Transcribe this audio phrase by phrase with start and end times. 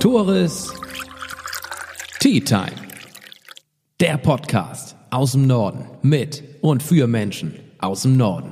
[0.00, 0.72] Tores
[2.20, 2.72] Tea Time.
[4.00, 8.50] Der Podcast aus dem Norden mit und für Menschen aus dem Norden.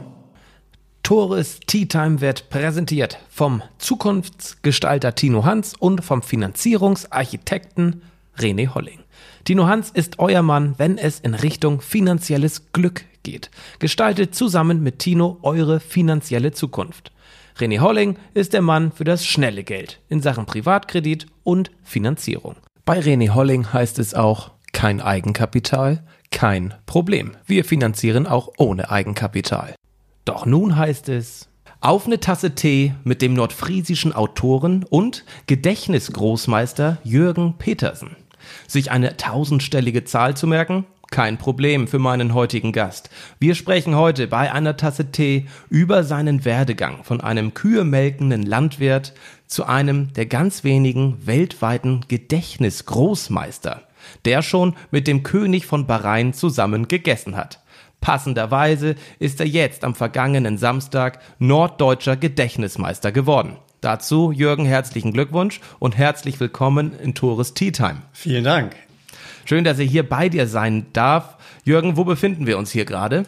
[1.03, 8.03] Tores Tea Time wird präsentiert vom Zukunftsgestalter Tino Hans und vom Finanzierungsarchitekten
[8.37, 9.01] René Holling.
[9.45, 13.51] Tino Hans ist euer Mann, wenn es in Richtung finanzielles Glück geht.
[13.79, 17.11] Gestaltet zusammen mit Tino eure finanzielle Zukunft.
[17.59, 22.55] René Holling ist der Mann für das schnelle Geld in Sachen Privatkredit und Finanzierung.
[22.85, 27.33] Bei René Holling heißt es auch kein Eigenkapital, kein Problem.
[27.47, 29.75] Wir finanzieren auch ohne Eigenkapital.
[30.25, 31.49] Doch nun heißt es
[31.81, 38.17] auf eine Tasse Tee mit dem nordfriesischen Autoren und Gedächtnisgroßmeister Jürgen Petersen.
[38.69, 43.11] Sich eine tausendstellige Zahl zu merken, kein Problem für meinen heutigen Gast.
[43.39, 49.15] Wir sprechen heute bei einer Tasse Tee über seinen Werdegang von einem kühemelkenden Landwirt
[49.47, 53.83] zu einem der ganz wenigen weltweiten Gedächtnisgroßmeister,
[54.25, 57.61] der schon mit dem König von Bahrain zusammen gegessen hat.
[58.01, 63.57] Passenderweise ist er jetzt am vergangenen Samstag norddeutscher Gedächtnismeister geworden.
[63.81, 68.03] Dazu, Jürgen, herzlichen Glückwunsch und herzlich willkommen in Tores Tea Time.
[68.13, 68.77] Vielen Dank.
[69.49, 71.39] Schön, dass ich hier bei dir sein darf.
[71.65, 73.23] Jürgen, wo befinden wir uns hier gerade?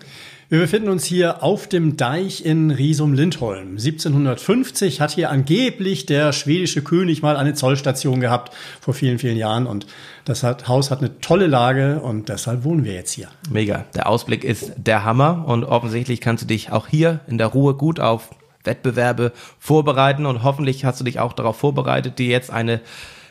[0.50, 3.78] Wir befinden uns hier auf dem Deich in Riesum-Lindholm.
[3.78, 9.66] 1750 hat hier angeblich der schwedische König mal eine Zollstation gehabt vor vielen, vielen Jahren
[9.66, 9.86] und
[10.26, 13.28] das hat, Haus hat eine tolle Lage und deshalb wohnen wir jetzt hier.
[13.50, 13.86] Mega.
[13.94, 17.72] Der Ausblick ist der Hammer und offensichtlich kannst du dich auch hier in der Ruhe
[17.72, 18.28] gut auf
[18.62, 22.82] Wettbewerbe vorbereiten und hoffentlich hast du dich auch darauf vorbereitet, dir jetzt eine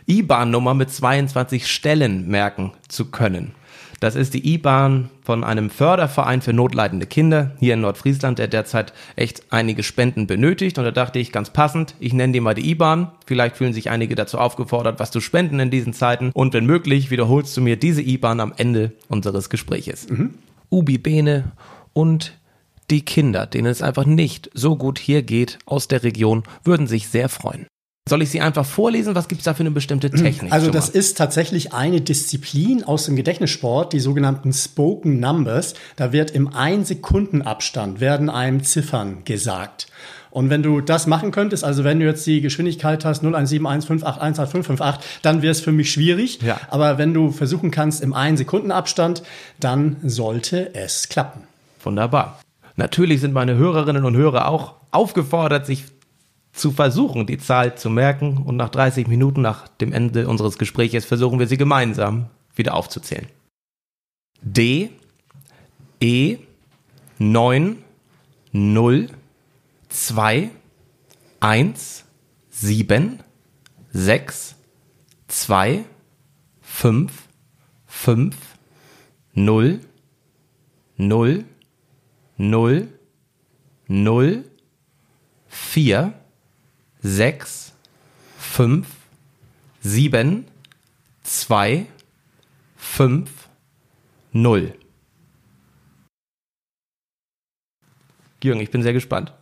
[0.09, 3.53] IBAN-Nummer mit 22 Stellen merken zu können.
[3.99, 8.93] Das ist die IBAN von einem Förderverein für notleidende Kinder hier in Nordfriesland, der derzeit
[9.17, 10.77] echt einige Spenden benötigt.
[10.77, 13.11] Und da dachte ich ganz passend, ich nenne dir mal die IBAN.
[13.25, 16.31] Vielleicht fühlen sich einige dazu aufgefordert, was zu spenden in diesen Zeiten.
[16.33, 20.09] Und wenn möglich, wiederholst du mir diese IBAN am Ende unseres Gespräches.
[20.09, 20.35] Mhm.
[20.71, 21.51] Ubi Bene
[21.93, 22.37] und
[22.89, 27.09] die Kinder, denen es einfach nicht so gut hier geht aus der Region, würden sich
[27.09, 27.67] sehr freuen.
[28.09, 29.15] Soll ich sie einfach vorlesen?
[29.15, 30.51] Was gibt es da für eine bestimmte Technik?
[30.51, 35.75] Also das ist tatsächlich eine Disziplin aus dem Gedächtnissport, die sogenannten Spoken Numbers.
[35.95, 39.87] Da wird im Ein-Sekunden-Abstand werden einem Ziffern gesagt.
[40.31, 45.41] Und wenn du das machen könntest, also wenn du jetzt die Geschwindigkeit hast 017158188558, dann
[45.41, 46.41] wäre es für mich schwierig.
[46.41, 46.59] Ja.
[46.69, 49.23] Aber wenn du versuchen kannst im Ein-Sekunden-Abstand,
[49.59, 51.43] dann sollte es klappen.
[51.83, 52.39] Wunderbar.
[52.75, 55.85] Natürlich sind meine Hörerinnen und Hörer auch aufgefordert, sich
[56.51, 61.05] zu versuchen, die Zahl zu merken und nach 30 Minuten nach dem Ende unseres Gesprächs
[61.05, 63.27] versuchen wir sie gemeinsam wieder aufzuzählen.
[64.41, 64.89] D
[66.01, 66.37] E
[67.17, 67.77] 9
[68.53, 69.09] 0
[69.89, 70.49] 2
[71.41, 72.05] 1
[72.49, 73.19] 7
[73.91, 74.55] 6
[75.27, 75.85] 2
[76.61, 77.11] 5
[77.85, 78.35] 5
[79.33, 79.81] 0
[80.97, 81.45] 0
[82.37, 82.87] 0
[83.87, 84.43] 0
[85.47, 86.13] 4
[87.01, 87.73] sechs,
[88.37, 88.87] fünf,
[89.81, 90.45] sieben,
[91.23, 91.85] zwei,
[92.75, 93.29] fünf,
[94.31, 94.73] null.
[98.43, 99.33] Jürgen, ich bin sehr gespannt.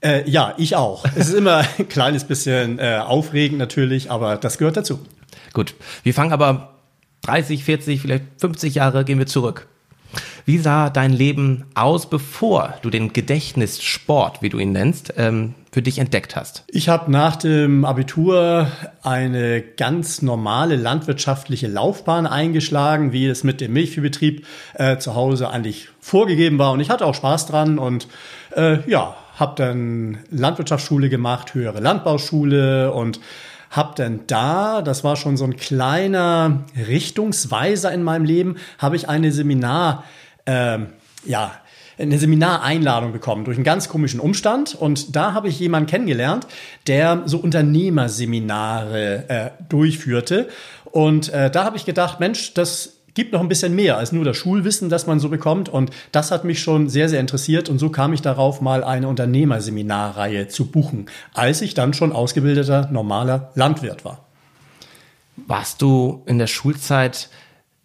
[0.00, 1.04] Äh, ja, ich auch.
[1.16, 5.04] es ist immer ein kleines bisschen äh, aufregend natürlich, aber das gehört dazu.
[5.52, 6.74] Gut, wir fangen aber
[7.22, 9.66] 30, 40, vielleicht 50 Jahre gehen wir zurück.
[10.46, 15.82] Wie sah dein Leben aus, bevor du den Gedächtnissport, wie du ihn nennst, ähm, für
[15.82, 16.64] dich entdeckt hast?
[16.66, 18.66] Ich habe nach dem Abitur
[19.04, 24.44] eine ganz normale landwirtschaftliche Laufbahn eingeschlagen, wie es mit dem Milchviehbetrieb
[24.74, 26.72] äh, zu Hause eigentlich vorgegeben war.
[26.72, 28.08] Und ich hatte auch Spaß dran und
[28.56, 33.20] äh, ja, habe dann Landwirtschaftsschule gemacht, höhere Landbauschule und
[33.70, 39.08] hab dann da, das war schon so ein kleiner Richtungsweiser in meinem Leben, habe ich
[39.08, 40.02] eine Seminar,
[40.44, 40.78] äh,
[41.24, 41.52] ja,
[41.98, 44.74] eine Seminareinladung bekommen durch einen ganz komischen Umstand.
[44.74, 46.46] Und da habe ich jemanden kennengelernt,
[46.86, 50.48] der so Unternehmerseminare äh, durchführte.
[50.84, 54.24] Und äh, da habe ich gedacht, Mensch, das gibt noch ein bisschen mehr als nur
[54.24, 55.68] das Schulwissen, das man so bekommt.
[55.68, 57.68] Und das hat mich schon sehr, sehr interessiert.
[57.68, 62.88] Und so kam ich darauf, mal eine Unternehmerseminarreihe zu buchen, als ich dann schon ausgebildeter
[62.92, 64.24] normaler Landwirt war.
[65.46, 67.28] Warst du in der Schulzeit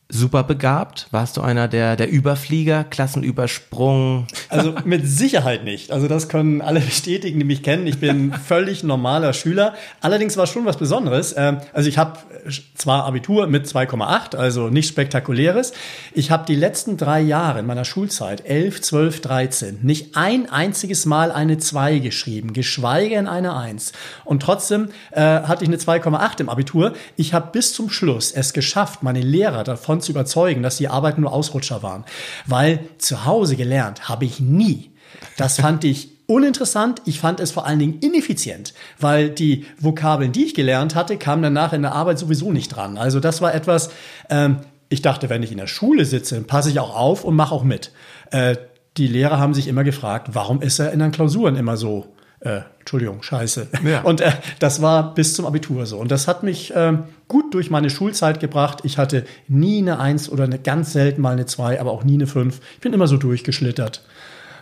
[0.09, 1.07] super begabt?
[1.09, 4.27] Warst du einer der, der Überflieger, Klassenübersprung?
[4.49, 5.91] Also mit Sicherheit nicht.
[5.91, 7.87] Also das können alle bestätigen, die mich kennen.
[7.87, 9.73] Ich bin völlig normaler Schüler.
[10.01, 11.33] Allerdings war schon was Besonderes.
[11.35, 12.19] Ähm, also ich habe
[12.75, 15.73] zwar Abitur mit 2,8, also nichts Spektakuläres.
[16.13, 21.05] Ich habe die letzten drei Jahre in meiner Schulzeit, 11, 12, 13, nicht ein einziges
[21.05, 23.93] Mal eine 2 geschrieben, geschweige denn eine 1.
[24.25, 26.93] Und trotzdem äh, hatte ich eine 2,8 im Abitur.
[27.15, 31.21] Ich habe bis zum Schluss es geschafft, meine Lehrer davon zu überzeugen, dass die Arbeiten
[31.21, 32.05] nur Ausrutscher waren.
[32.45, 34.91] Weil zu Hause gelernt habe ich nie.
[35.37, 37.01] Das fand ich uninteressant.
[37.05, 41.43] Ich fand es vor allen Dingen ineffizient, weil die Vokabeln, die ich gelernt hatte, kamen
[41.43, 42.97] danach in der Arbeit sowieso nicht dran.
[42.97, 43.89] Also das war etwas,
[44.29, 44.59] ähm,
[44.89, 47.63] ich dachte, wenn ich in der Schule sitze, passe ich auch auf und mache auch
[47.63, 47.91] mit.
[48.31, 48.57] Äh,
[48.97, 52.12] die Lehrer haben sich immer gefragt, warum ist er in den Klausuren immer so
[52.43, 53.67] äh, Entschuldigung, scheiße.
[53.85, 54.01] Ja.
[54.01, 55.97] Und äh, das war bis zum Abitur so.
[55.97, 56.97] Und das hat mich äh,
[57.27, 58.79] gut durch meine Schulzeit gebracht.
[58.83, 62.15] Ich hatte nie eine Eins oder eine ganz selten mal eine Zwei, aber auch nie
[62.15, 62.59] eine Fünf.
[62.75, 64.03] Ich bin immer so durchgeschlittert.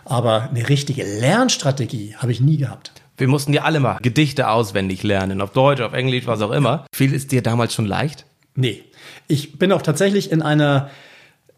[0.04, 2.92] Aber eine richtige Lernstrategie habe ich nie gehabt.
[3.16, 6.86] Wir mussten ja alle mal Gedichte auswendig lernen, auf Deutsch, auf Englisch, was auch immer.
[6.94, 8.24] Fiel es dir damals schon leicht?
[8.54, 8.82] Nee.
[9.28, 10.90] Ich bin auch tatsächlich in einer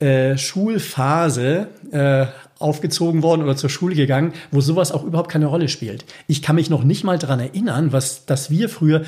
[0.01, 2.27] äh, Schulphase äh,
[2.59, 6.05] aufgezogen worden oder zur Schule gegangen, wo sowas auch überhaupt keine Rolle spielt.
[6.27, 9.03] Ich kann mich noch nicht mal daran erinnern, was, dass wir früher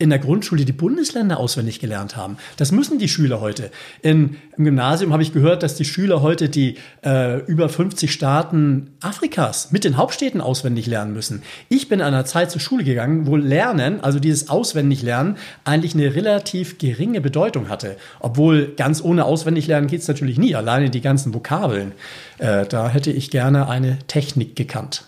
[0.00, 2.38] in der Grundschule die Bundesländer auswendig gelernt haben.
[2.56, 3.70] Das müssen die Schüler heute.
[4.00, 8.92] In, Im Gymnasium habe ich gehört, dass die Schüler heute die äh, über 50 Staaten
[9.02, 11.42] Afrikas mit den Hauptstädten auswendig lernen müssen.
[11.68, 16.14] Ich bin an einer Zeit zur Schule gegangen, wo Lernen, also dieses Auswendiglernen, eigentlich eine
[16.14, 17.98] relativ geringe Bedeutung hatte.
[18.20, 20.54] Obwohl ganz ohne Auswendiglernen geht es natürlich nie.
[20.54, 21.92] Alleine die ganzen Vokabeln.
[22.38, 25.04] Äh, da hätte ich gerne eine Technik gekannt.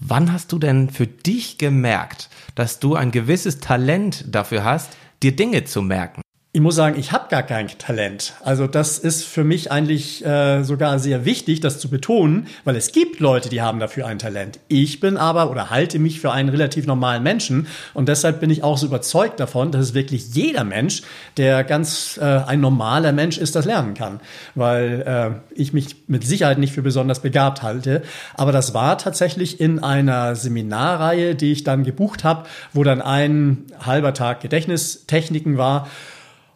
[0.00, 5.34] Wann hast du denn für dich gemerkt, dass du ein gewisses Talent dafür hast, dir
[5.34, 6.22] Dinge zu merken?
[6.52, 8.32] Ich muss sagen, ich habe gar kein Talent.
[8.42, 12.90] Also das ist für mich eigentlich äh, sogar sehr wichtig, das zu betonen, weil es
[12.90, 14.58] gibt Leute, die haben dafür ein Talent.
[14.66, 18.64] Ich bin aber oder halte mich für einen relativ normalen Menschen und deshalb bin ich
[18.64, 21.02] auch so überzeugt davon, dass es wirklich jeder Mensch,
[21.36, 24.18] der ganz äh, ein normaler Mensch ist, das lernen kann,
[24.56, 28.02] weil äh, ich mich mit Sicherheit nicht für besonders begabt halte.
[28.34, 33.66] Aber das war tatsächlich in einer Seminarreihe, die ich dann gebucht habe, wo dann ein
[33.78, 35.86] halber Tag Gedächtnistechniken war.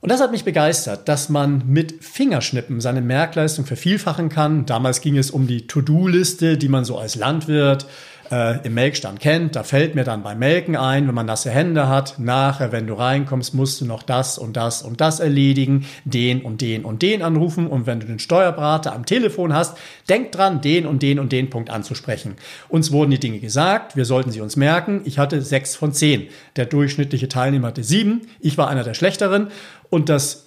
[0.05, 4.67] Und das hat mich begeistert, dass man mit Fingerschnippen seine Merkleistung vervielfachen kann.
[4.67, 7.87] Damals ging es um die To-Do-Liste, die man so als Landwirt
[8.31, 9.57] äh, im Melkstand kennt.
[9.57, 12.95] Da fällt mir dann beim Melken ein, wenn man nasse Hände hat, nachher, wenn du
[12.95, 17.23] reinkommst, musst du noch das und das und das erledigen, den und den und den
[17.23, 19.77] anrufen und wenn du den Steuerberater am Telefon hast,
[20.09, 22.37] denk dran, den und den und den Punkt anzusprechen.
[22.69, 25.03] Uns wurden die Dinge gesagt, wir sollten sie uns merken.
[25.05, 26.29] Ich hatte sechs von zehn.
[26.57, 28.23] Der durchschnittliche Teilnehmer hatte sieben.
[28.41, 29.49] Ich war einer der schlechteren
[29.91, 30.45] und das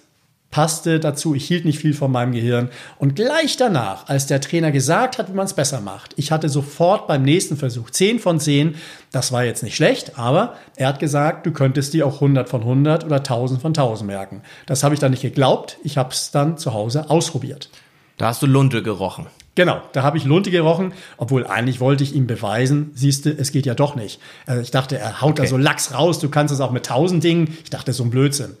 [0.50, 1.34] passte dazu.
[1.34, 2.70] Ich hielt nicht viel von meinem Gehirn.
[2.98, 6.48] Und gleich danach, als der Trainer gesagt hat, wie man es besser macht, ich hatte
[6.48, 8.76] sofort beim nächsten Versuch 10 von 10.
[9.12, 12.62] Das war jetzt nicht schlecht, aber er hat gesagt, du könntest dir auch 100 von
[12.62, 14.42] 100 oder 1000 von 1000 merken.
[14.66, 15.78] Das habe ich dann nicht geglaubt.
[15.84, 17.70] Ich habe es dann zu Hause ausprobiert.
[18.16, 19.26] Da hast du Lunte gerochen.
[19.54, 23.50] Genau, da habe ich Lunte gerochen, obwohl eigentlich wollte ich ihm beweisen, siehst du, es
[23.50, 24.20] geht ja doch nicht.
[24.46, 25.42] Also ich dachte, er haut okay.
[25.42, 27.56] da so Lachs raus, du kannst es auch mit tausend Dingen.
[27.64, 28.56] Ich dachte, so ein Blödsinn.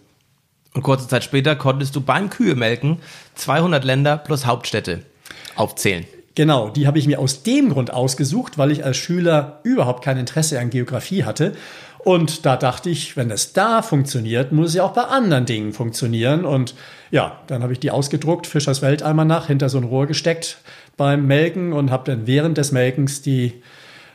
[0.74, 2.98] Und kurze Zeit später konntest du beim Kühemelken
[3.34, 5.02] 200 Länder plus Hauptstädte
[5.56, 6.06] aufzählen.
[6.34, 10.18] Genau, die habe ich mir aus dem Grund ausgesucht, weil ich als Schüler überhaupt kein
[10.18, 11.54] Interesse an Geografie hatte.
[11.98, 15.72] Und da dachte ich, wenn es da funktioniert, muss es ja auch bei anderen Dingen
[15.72, 16.44] funktionieren.
[16.44, 16.74] Und
[17.10, 20.58] ja, dann habe ich die ausgedruckt, Fischers Weltalmanach, hinter so ein Rohr gesteckt
[20.96, 23.60] beim Melken und habe dann während des Melkens die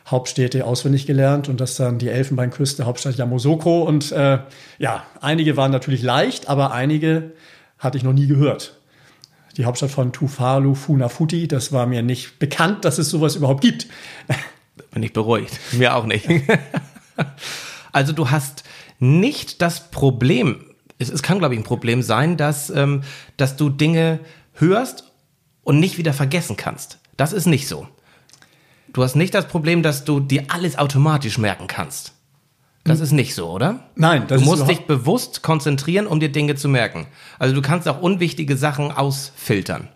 [0.08, 3.84] Hauptstädte auswendig gelernt und das dann die Elfenbeinküste, Hauptstadt Yamoussoukro.
[3.84, 4.40] Und äh,
[4.78, 7.32] ja, einige waren natürlich leicht, aber einige
[7.80, 8.80] hatte ich noch nie gehört.
[9.58, 13.88] Die Hauptstadt von Tuvalu, Funafuti, das war mir nicht bekannt, dass es sowas überhaupt gibt.
[14.92, 15.60] Bin ich beruhigt.
[15.74, 16.28] Mir auch nicht.
[17.92, 18.64] also du hast
[19.00, 20.66] nicht das Problem,
[20.98, 23.04] es, es kann, glaube ich, ein Problem sein, dass, ähm,
[23.38, 24.20] dass du Dinge
[24.54, 25.12] hörst
[25.64, 27.00] und nicht wieder vergessen kannst.
[27.16, 27.88] Das ist nicht so.
[28.94, 32.14] Du hast nicht das Problem, dass du dir alles automatisch merken kannst.
[32.84, 33.04] Das hm.
[33.04, 33.80] ist nicht so, oder?
[33.96, 37.08] Nein, das Du musst dich bewusst konzentrieren, um dir Dinge zu merken.
[37.40, 39.88] Also du kannst auch unwichtige Sachen ausfiltern.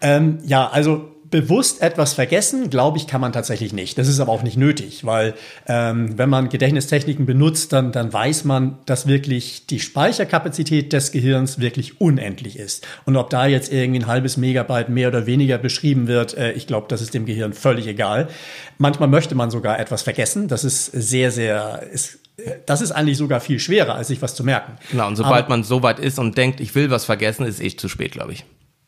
[0.00, 3.98] Ähm, ja, also bewusst etwas vergessen, glaube ich, kann man tatsächlich nicht.
[3.98, 5.34] Das ist aber auch nicht nötig, weil
[5.66, 11.58] ähm, wenn man Gedächtnistechniken benutzt, dann, dann weiß man, dass wirklich die Speicherkapazität des Gehirns
[11.58, 12.86] wirklich unendlich ist.
[13.06, 16.66] Und ob da jetzt irgendwie ein halbes Megabyte mehr oder weniger beschrieben wird, äh, ich
[16.66, 18.28] glaube, das ist dem Gehirn völlig egal.
[18.76, 20.48] Manchmal möchte man sogar etwas vergessen.
[20.48, 22.18] Das ist sehr, sehr, ist,
[22.66, 24.74] das ist eigentlich sogar viel schwerer, als sich was zu merken.
[24.90, 27.58] Genau, und sobald aber, man so weit ist und denkt, ich will was vergessen, ist
[27.58, 28.44] echt zu spät, glaube ich.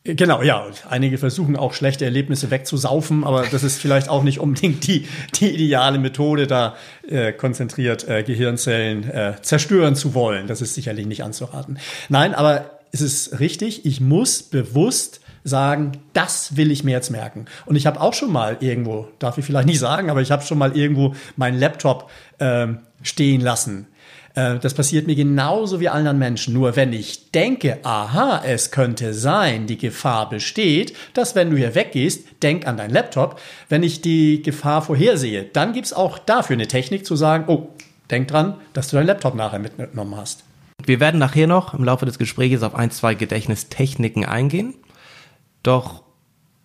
[0.07, 0.67] Genau, ja.
[0.91, 5.49] Einige versuchen auch schlechte Erlebnisse wegzusaufen, aber das ist vielleicht auch nicht unbedingt die, die
[5.49, 6.77] ideale Methode, da
[7.09, 10.47] äh, konzentriert äh, Gehirnzellen äh, zerstören zu wollen.
[10.47, 11.79] Das ist sicherlich nicht anzuraten.
[12.11, 17.47] Nein, aber es ist richtig, ich muss bewusst sagen, das will ich mir jetzt merken.
[17.65, 20.43] Und ich habe auch schon mal irgendwo, darf ich vielleicht nicht sagen, aber ich habe
[20.45, 23.87] schon mal irgendwo meinen Laptop ähm, stehen lassen
[24.35, 26.55] äh, das passiert mir genauso wie allen Menschen.
[26.55, 31.75] Nur wenn ich denke, aha, es könnte sein, die Gefahr besteht, dass wenn du hier
[31.75, 33.41] weggehst, denk an dein Laptop.
[33.69, 37.69] Wenn ich die Gefahr vorhersehe, dann gibt's auch dafür eine Technik zu sagen, oh,
[38.11, 40.45] denk dran, dass du dein Laptop nachher mitgenommen hast.
[40.85, 44.75] Wir werden nachher noch im Laufe des Gesprächs auf ein, zwei Gedächtnistechniken eingehen.
[45.62, 46.03] Doch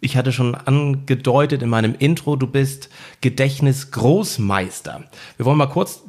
[0.02, 2.90] ich hatte schon angedeutet in meinem Intro, du bist
[3.22, 5.04] Gedächtnisgroßmeister.
[5.38, 6.04] Wir wollen mal kurz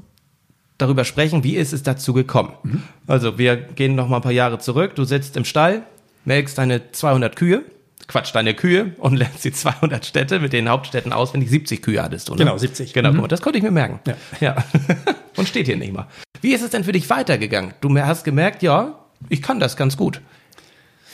[0.80, 2.52] darüber sprechen, wie ist es dazu gekommen.
[2.62, 2.82] Mhm.
[3.06, 4.94] Also wir gehen noch mal ein paar Jahre zurück.
[4.94, 5.82] Du sitzt im Stall,
[6.24, 7.62] melkst deine 200 Kühe,
[8.06, 11.50] quatsch deine Kühe und lernst die 200 Städte mit den Hauptstädten auswendig.
[11.50, 12.38] 70 Kühe hattest du, ne?
[12.38, 12.92] Genau, 70.
[12.92, 13.28] Genau, mhm.
[13.28, 14.00] das konnte ich mir merken.
[14.06, 14.14] Ja.
[14.40, 14.56] ja.
[15.36, 16.06] und steht hier nicht mal.
[16.40, 17.74] Wie ist es denn für dich weitergegangen?
[17.80, 20.20] Du hast gemerkt, ja, ich kann das ganz gut.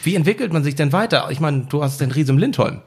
[0.03, 1.29] Wie entwickelt man sich denn weiter?
[1.31, 2.83] Ich meine, du hast den Riesum Lindholm.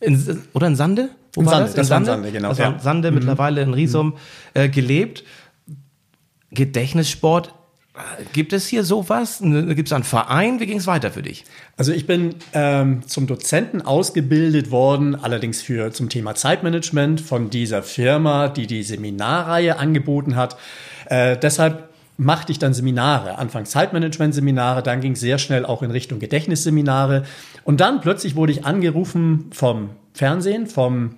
[0.00, 1.10] In, oder in Sande?
[1.34, 1.74] Wo in Sande, das?
[1.74, 2.10] In das Sande?
[2.10, 2.48] Sande, genau.
[2.48, 2.78] Also ja.
[2.78, 3.18] Sande, mhm.
[3.18, 4.16] mittlerweile in Riesum
[4.54, 5.24] äh, gelebt.
[6.52, 7.54] Gedächtnissport,
[8.32, 9.42] Gibt es hier sowas?
[9.42, 10.60] Gibt es einen Verein?
[10.60, 11.44] Wie ging es weiter für dich?
[11.76, 17.82] Also ich bin ähm, zum Dozenten ausgebildet worden, allerdings für zum Thema Zeitmanagement von dieser
[17.82, 20.56] Firma, die die Seminarreihe angeboten hat.
[21.06, 25.90] Äh, deshalb machte ich dann Seminare, Anfangs Zeitmanagement-Seminare, dann ging es sehr schnell auch in
[25.90, 27.24] Richtung Gedächtnisseminare
[27.64, 31.10] und dann plötzlich wurde ich angerufen vom Fernsehen, vom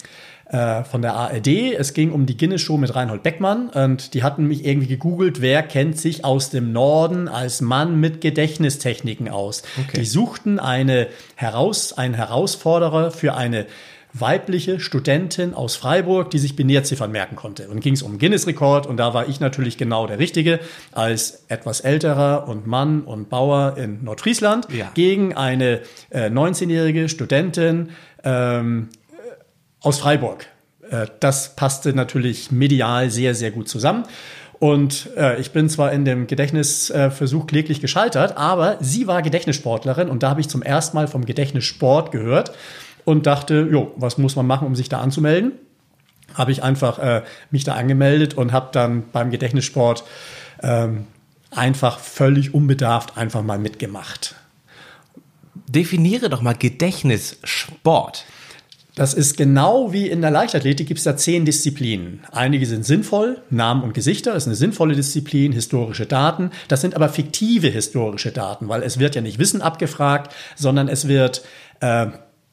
[0.55, 1.49] äh, von der ARD.
[1.77, 5.65] Es ging um die Guinness-Show mit Reinhold Beckmann und die hatten mich irgendwie gegoogelt, wer
[5.65, 9.65] kennt sich aus dem Norden als Mann mit Gedächtnistechniken aus.
[9.81, 9.99] Okay.
[9.99, 13.67] Die suchten eine Heraus, einen Herausforderer für eine
[14.13, 17.69] weibliche Studentin aus Freiburg, die sich Binärziffern merken konnte.
[17.69, 20.61] Und ging es um Guinness-Rekord und da war ich natürlich genau der Richtige
[20.93, 24.93] als etwas älterer und Mann und Bauer in Nordfriesland ja.
[24.95, 25.81] gegen eine
[26.11, 27.89] äh, 19-jährige Studentin
[28.23, 28.91] ähm,
[29.85, 30.47] aus Freiburg.
[30.91, 34.05] Äh, das passte natürlich medial sehr, sehr gut zusammen.
[34.59, 40.23] Und äh, ich bin zwar in dem Gedächtnisversuch kläglich gescheitert, aber sie war Gedächtnissportlerin und
[40.23, 42.53] da habe ich zum ersten Mal vom Gedächtnissport gehört
[43.05, 45.53] und dachte, jo, was muss man machen, um sich da anzumelden?
[46.33, 50.05] Habe ich einfach äh, mich da angemeldet und habe dann beim Gedächtnissport
[50.63, 51.07] ähm,
[51.51, 54.35] einfach völlig unbedarft einfach mal mitgemacht.
[55.69, 58.25] Definiere doch mal Gedächtnissport.
[58.95, 62.21] Das ist genau wie in der Leichtathletik gibt es da zehn Disziplinen.
[62.31, 66.51] Einige sind sinnvoll, Namen und Gesichter ist eine sinnvolle Disziplin, historische Daten.
[66.69, 71.09] Das sind aber fiktive historische Daten, weil es wird ja nicht Wissen abgefragt, sondern es
[71.09, 71.43] wird
[71.81, 72.07] äh,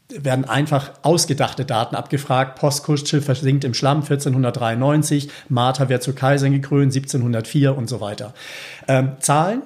[0.10, 2.60] werden einfach ausgedachte Daten abgefragt.
[2.60, 8.34] Postkutsche versinkt im Schlamm 1493, Martha wird zur Kaiserin gekrönt 1704 und so weiter.
[8.88, 9.62] Ähm, Zahlen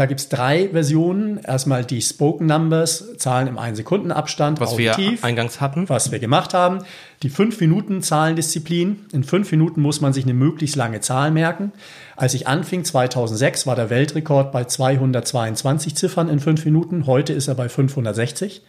[0.00, 1.38] da gibt es drei Versionen.
[1.44, 4.58] Erstmal die Spoken Numbers, Zahlen im 1-Sekunden-Abstand.
[4.58, 5.90] Was auditiv, wir eingangs hatten.
[5.90, 6.78] Was wir gemacht haben.
[7.22, 9.04] Die 5-Minuten-Zahlendisziplin.
[9.12, 11.72] In 5 Minuten muss man sich eine möglichst lange Zahl merken.
[12.16, 17.04] Als ich anfing, 2006, war der Weltrekord bei 222 Ziffern in 5 Minuten.
[17.06, 18.62] Heute ist er bei 560.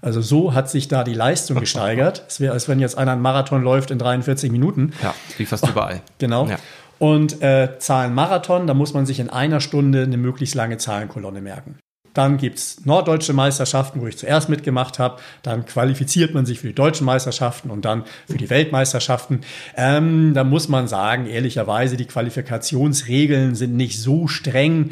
[0.00, 2.24] Also so hat sich da die Leistung gesteigert.
[2.26, 4.94] Es wäre, als wenn jetzt einer einen Marathon läuft in 43 Minuten.
[5.00, 6.02] Ja, wie fast überall.
[6.18, 6.48] Genau.
[6.48, 6.58] Ja.
[7.02, 11.80] Und äh, Zahlenmarathon, da muss man sich in einer Stunde eine möglichst lange Zahlenkolonne merken.
[12.14, 15.20] Dann gibt's norddeutsche Meisterschaften, wo ich zuerst mitgemacht habe.
[15.42, 19.40] Dann qualifiziert man sich für die deutschen Meisterschaften und dann für die Weltmeisterschaften.
[19.76, 24.90] Ähm, da muss man sagen, ehrlicherweise, die Qualifikationsregeln sind nicht so streng.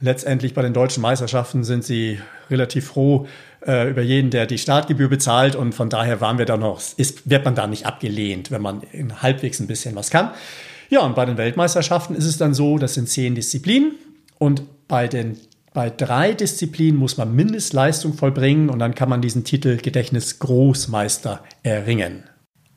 [0.00, 2.18] Letztendlich bei den deutschen Meisterschaften sind sie
[2.50, 3.28] relativ froh
[3.64, 5.54] äh, über jeden, der die Startgebühr bezahlt.
[5.54, 8.82] Und von daher waren wir da noch, ist, wird man da nicht abgelehnt, wenn man
[9.22, 10.32] halbwegs ein bisschen was kann.
[10.92, 13.92] Ja, und bei den Weltmeisterschaften ist es dann so, das sind zehn Disziplinen
[14.38, 15.38] und bei den
[15.72, 21.42] bei drei Disziplinen muss man Mindestleistung vollbringen und dann kann man diesen Titel Gedächtnis Großmeister
[21.62, 22.24] erringen.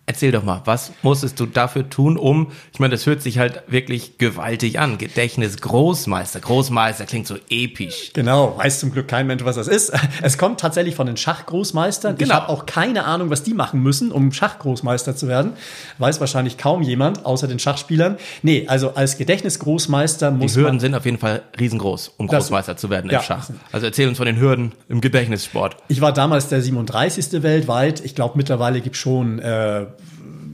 [0.08, 3.64] Erzähl doch mal, was musstest du dafür tun, um, ich meine, das hört sich halt
[3.68, 5.00] wirklich gewaltig an.
[5.00, 6.42] Gedächtnis Großmeister.
[6.42, 8.12] Großmeister klingt so episch.
[8.14, 9.92] Genau, weiß zum Glück kein Mensch, was das ist.
[10.22, 12.18] Es kommt tatsächlich von den Schachgroßmeistern.
[12.18, 12.28] Genau.
[12.30, 15.54] Ich habe auch keine Ahnung, was die machen müssen, um Schachgroßmeister zu werden.
[15.98, 18.18] Weiß wahrscheinlich kaum jemand, außer den Schachspielern.
[18.44, 20.80] Nee, also als Gedächtnisgroßmeister Die muss Hürden man.
[20.82, 23.20] sind auf jeden Fall riesengroß, um Das- Großmeister zu werden Ja.
[23.20, 23.50] im Schach.
[23.72, 25.78] Also erzähl uns von den Hürden im Gedächtnissport.
[25.88, 27.42] Ich war damals der 37.
[27.42, 28.06] weltweit.
[28.06, 29.86] Ich glaube, mittlerweile gibt schon äh,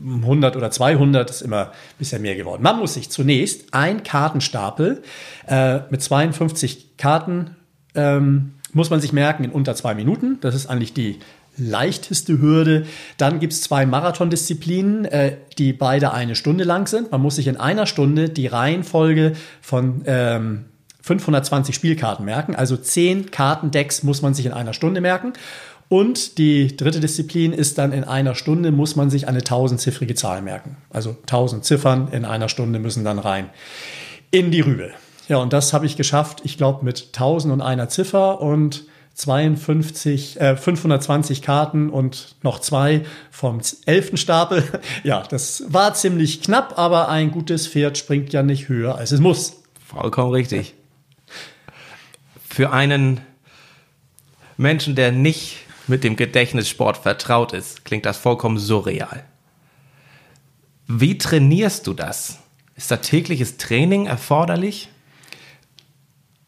[0.03, 2.63] 100 oder 200, ist immer ein bisschen mehr geworden.
[2.63, 5.03] Man muss sich zunächst ein Kartenstapel
[5.48, 7.55] äh, mit 52 Karten
[7.96, 10.38] ähm, muss man sich merken in unter zwei Minuten.
[10.41, 11.20] Das ist eigentlich die
[11.58, 12.86] leichteste Hürde.
[13.17, 17.12] Dann gibt es zwei Marathondisziplinen, äh, die beide eine Stunde lang sind.
[17.12, 20.65] Man muss sich in einer Stunde die Reihenfolge von ähm,
[21.01, 22.55] 520 Spielkarten merken.
[22.55, 25.34] Also 10 Kartendecks muss man sich in einer Stunde merken.
[25.89, 30.41] Und die dritte Disziplin ist dann in einer Stunde muss man sich eine tausendziffrige Zahl
[30.41, 30.77] merken.
[30.89, 33.50] Also 1000 Ziffern in einer Stunde müssen dann rein
[34.31, 34.91] in die Rübe.
[35.27, 40.39] Ja, und das habe ich geschafft, ich glaube, mit 1000 und einer Ziffer und 52,
[40.39, 44.63] äh, 520 Karten und noch zwei vom elften Stapel.
[45.03, 49.20] Ja, das war ziemlich knapp, aber ein gutes Pferd springt ja nicht höher, als es
[49.20, 49.62] muss.
[49.86, 50.74] Vollkommen richtig.
[52.53, 53.22] Für einen
[54.58, 59.24] Menschen, der nicht mit dem Gedächtnissport vertraut ist, klingt das vollkommen surreal.
[60.86, 62.39] Wie trainierst du das?
[62.75, 64.89] Ist da tägliches Training erforderlich?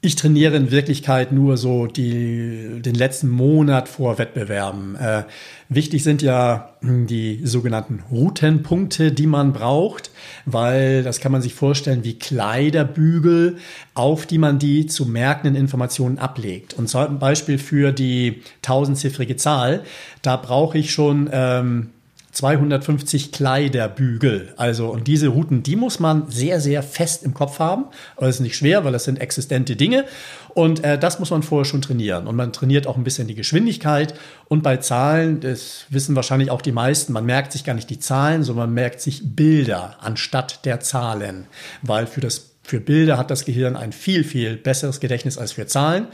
[0.05, 4.97] Ich trainiere in Wirklichkeit nur so die, den letzten Monat vor Wettbewerben.
[4.97, 5.23] Äh,
[5.69, 10.11] wichtig sind ja hm, die sogenannten Routenpunkte, die man braucht,
[10.45, 13.59] weil das kann man sich vorstellen wie Kleiderbügel,
[13.93, 16.73] auf die man die zu merkenden Informationen ablegt.
[16.73, 19.85] Und zum Beispiel für die tausendziffrige Zahl,
[20.21, 21.91] da brauche ich schon ähm,
[22.33, 24.53] 250 Kleiderbügel.
[24.57, 27.85] Also, und diese Routen, die muss man sehr, sehr fest im Kopf haben.
[28.15, 30.05] Aber das ist nicht schwer, weil das sind existente Dinge.
[30.53, 32.27] Und äh, das muss man vorher schon trainieren.
[32.27, 34.15] Und man trainiert auch ein bisschen die Geschwindigkeit.
[34.49, 37.99] Und bei Zahlen, das wissen wahrscheinlich auch die meisten, man merkt sich gar nicht die
[37.99, 41.47] Zahlen, sondern man merkt sich Bilder anstatt der Zahlen.
[41.81, 45.67] Weil für das für Bilder hat das Gehirn ein viel, viel besseres Gedächtnis als für
[45.67, 46.07] Zahlen.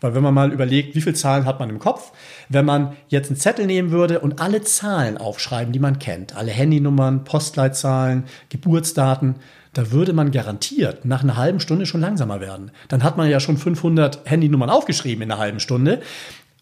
[0.00, 2.12] Weil wenn man mal überlegt, wie viele Zahlen hat man im Kopf,
[2.48, 6.50] wenn man jetzt einen Zettel nehmen würde und alle Zahlen aufschreiben, die man kennt, alle
[6.50, 9.36] Handynummern, Postleitzahlen, Geburtsdaten,
[9.72, 12.70] da würde man garantiert nach einer halben Stunde schon langsamer werden.
[12.88, 16.00] Dann hat man ja schon 500 Handynummern aufgeschrieben in einer halben Stunde.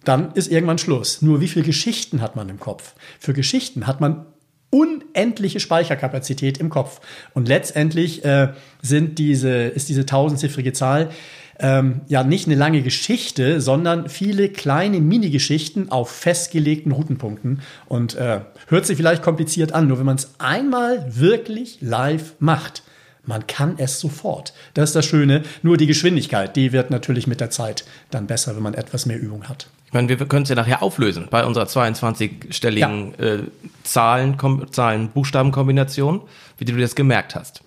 [0.04, 1.22] Dann ist irgendwann Schluss.
[1.22, 2.94] Nur wie viele Geschichten hat man im Kopf?
[3.20, 4.26] Für Geschichten hat man
[4.70, 7.00] unendliche Speicherkapazität im Kopf.
[7.32, 8.48] Und letztendlich äh,
[8.82, 11.10] sind diese, ist diese tausendziffrige Zahl
[11.58, 17.60] ähm, ja nicht eine lange Geschichte, sondern viele kleine Mini-Geschichten auf festgelegten Routenpunkten.
[17.86, 22.82] Und äh, hört sich vielleicht kompliziert an, nur wenn man es einmal wirklich live macht,
[23.26, 24.52] man kann es sofort.
[24.74, 25.42] Das ist das Schöne.
[25.62, 29.18] Nur die Geschwindigkeit, die wird natürlich mit der Zeit dann besser, wenn man etwas mehr
[29.18, 29.68] Übung hat.
[29.86, 33.44] Ich meine, wir können es ja nachher auflösen bei unserer 22-stelligen äh,
[33.84, 34.36] Zahlen,
[34.72, 36.22] Zahlen Buchstabenkombination,
[36.58, 37.62] wie du das gemerkt hast.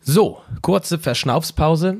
[0.00, 1.98] So, kurze Verschnaufspause.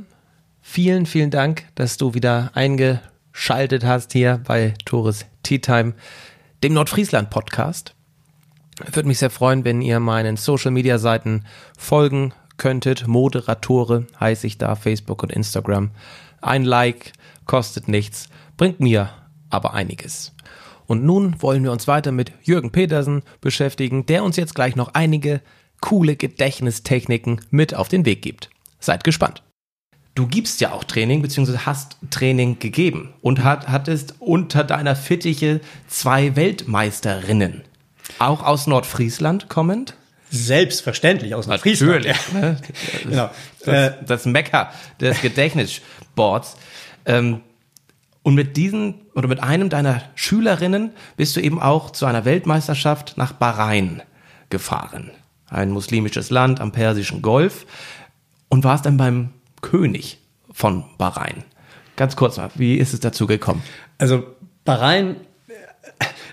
[0.67, 5.93] Vielen, vielen Dank, dass du wieder eingeschaltet hast hier bei Tores Tea Time,
[6.65, 7.95] dem Nordfriesland Podcast.
[8.91, 11.45] Würde mich sehr freuen, wenn ihr meinen Social Media Seiten
[11.79, 13.07] folgen könntet.
[13.07, 15.91] Moderatore heiße ich da, Facebook und Instagram.
[16.41, 17.13] Ein Like
[17.45, 19.11] kostet nichts, bringt mir
[19.51, 20.33] aber einiges.
[20.87, 24.95] Und nun wollen wir uns weiter mit Jürgen Petersen beschäftigen, der uns jetzt gleich noch
[24.95, 25.41] einige
[25.81, 28.51] coole Gedächtnistechniken mit auf den Weg gibt.
[28.81, 29.45] Seid gespannt.
[30.15, 35.61] Du gibst ja auch Training, beziehungsweise hast Training gegeben und hat, hattest unter deiner Fittiche
[35.89, 37.63] zwei Weltmeisterinnen.
[38.21, 39.95] Auch aus Nordfriesland kommend?
[40.31, 42.07] Selbstverständlich aus Nordfriesland.
[42.07, 42.33] Natürlich.
[42.33, 42.57] ne?
[43.03, 43.31] Genau.
[43.65, 46.57] Das, das Mecker des Gedächtnissports.
[47.07, 47.41] Ähm,
[48.23, 53.15] und mit diesen oder mit einem deiner Schülerinnen bist du eben auch zu einer Weltmeisterschaft
[53.17, 54.03] nach Bahrain
[54.49, 55.11] gefahren.
[55.49, 57.67] Ein muslimisches Land am Persischen Golf.
[58.49, 59.31] Und warst dann beim
[59.65, 60.19] König
[60.53, 61.45] von Bahrain.
[61.97, 63.63] Ganz kurz mal, wie ist es dazu gekommen?
[63.99, 64.25] Also
[64.65, 65.17] Bahrain,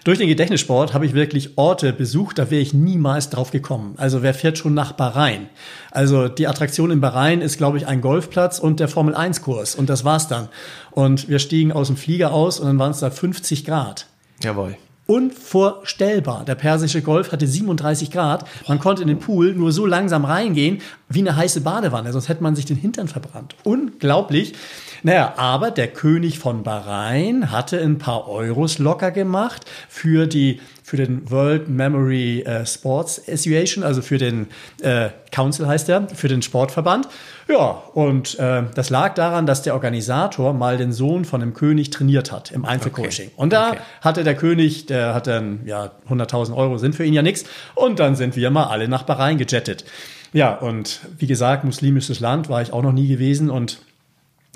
[0.03, 3.93] durch den Gedächtnissport habe ich wirklich Orte besucht, da wäre ich niemals drauf gekommen.
[3.97, 5.47] Also wer fährt schon nach Bahrain?
[5.91, 9.75] Also die Attraktion in Bahrain ist, glaube ich, ein Golfplatz und der Formel 1 Kurs
[9.75, 10.49] und das war's dann.
[10.91, 14.07] Und wir stiegen aus dem Flieger aus und dann waren es da 50 Grad.
[14.43, 14.75] Jawohl.
[15.11, 16.45] Unvorstellbar.
[16.45, 18.45] Der persische Golf hatte 37 Grad.
[18.69, 22.41] Man konnte in den Pool nur so langsam reingehen wie eine heiße Badewanne, sonst hätte
[22.41, 23.55] man sich den Hintern verbrannt.
[23.65, 24.53] Unglaublich.
[25.03, 30.97] Naja, aber der König von Bahrain hatte ein paar Euros locker gemacht für die für
[30.97, 34.47] den World Memory äh, Sports Association, also für den
[34.81, 37.07] äh, Council heißt er, für den Sportverband.
[37.47, 41.91] Ja, und äh, das lag daran, dass der Organisator mal den Sohn von dem König
[41.91, 43.27] trainiert hat im Einzelcoaching.
[43.27, 43.35] Okay.
[43.37, 43.79] Und da okay.
[44.01, 47.45] hatte der König, der hat dann, ja, 100.000 Euro sind für ihn ja nichts.
[47.73, 49.85] Und dann sind wir mal alle nach Bahrain gejettet.
[50.33, 53.79] Ja, und wie gesagt, muslimisches Land war ich auch noch nie gewesen und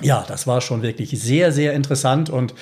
[0.01, 2.53] ja, das war schon wirklich sehr, sehr interessant und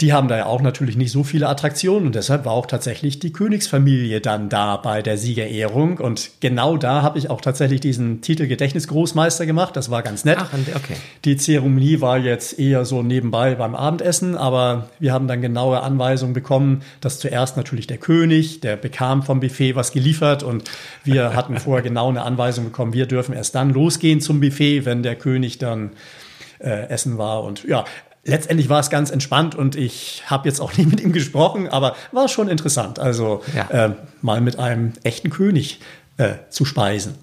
[0.00, 3.18] die haben da ja auch natürlich nicht so viele Attraktionen und deshalb war auch tatsächlich
[3.20, 8.20] die Königsfamilie dann da bei der Siegerehrung und genau da habe ich auch tatsächlich diesen
[8.20, 9.76] Titel Gedächtnisgroßmeister gemacht.
[9.76, 10.38] Das war ganz nett.
[10.40, 10.96] Ach, okay.
[11.24, 16.34] Die Zeremonie war jetzt eher so nebenbei beim Abendessen, aber wir haben dann genaue Anweisungen
[16.34, 20.70] bekommen, dass zuerst natürlich der König, der bekam vom Buffet was geliefert und
[21.04, 25.02] wir hatten vorher genau eine Anweisung bekommen, wir dürfen erst dann losgehen zum Buffet, wenn
[25.02, 25.90] der König dann
[26.58, 27.44] äh, essen war.
[27.44, 27.84] Und ja,
[28.24, 31.96] letztendlich war es ganz entspannt und ich habe jetzt auch nicht mit ihm gesprochen, aber
[32.12, 32.98] war schon interessant.
[32.98, 33.86] Also ja.
[33.86, 35.80] äh, mal mit einem echten König
[36.16, 37.14] äh, zu speisen.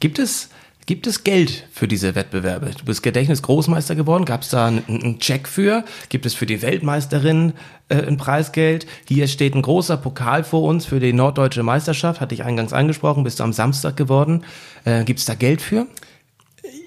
[0.00, 0.48] Gibt es
[0.86, 2.70] Gibt es Geld für diese Wettbewerbe?
[2.76, 4.26] Du bist Gedächtnisgroßmeister geworden.
[4.26, 5.82] Gab es da einen, einen, Check für?
[6.10, 7.54] Gibt es für die Weltmeisterin
[7.88, 8.86] äh, ein Preisgeld?
[9.08, 12.20] Hier steht ein großer Pokal vor uns für die norddeutsche Meisterschaft.
[12.20, 13.24] Hatte ich eingangs angesprochen.
[13.24, 14.44] Bist du am Samstag geworden?
[14.84, 15.86] Äh, Gibt es da Geld für?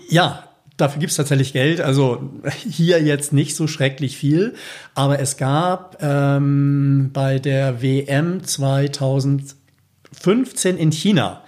[0.10, 0.47] Ja,
[0.78, 1.82] Dafür gibt es tatsächlich Geld.
[1.82, 2.30] Also
[2.70, 4.54] hier jetzt nicht so schrecklich viel.
[4.94, 11.42] Aber es gab ähm, bei der WM 2015 in China,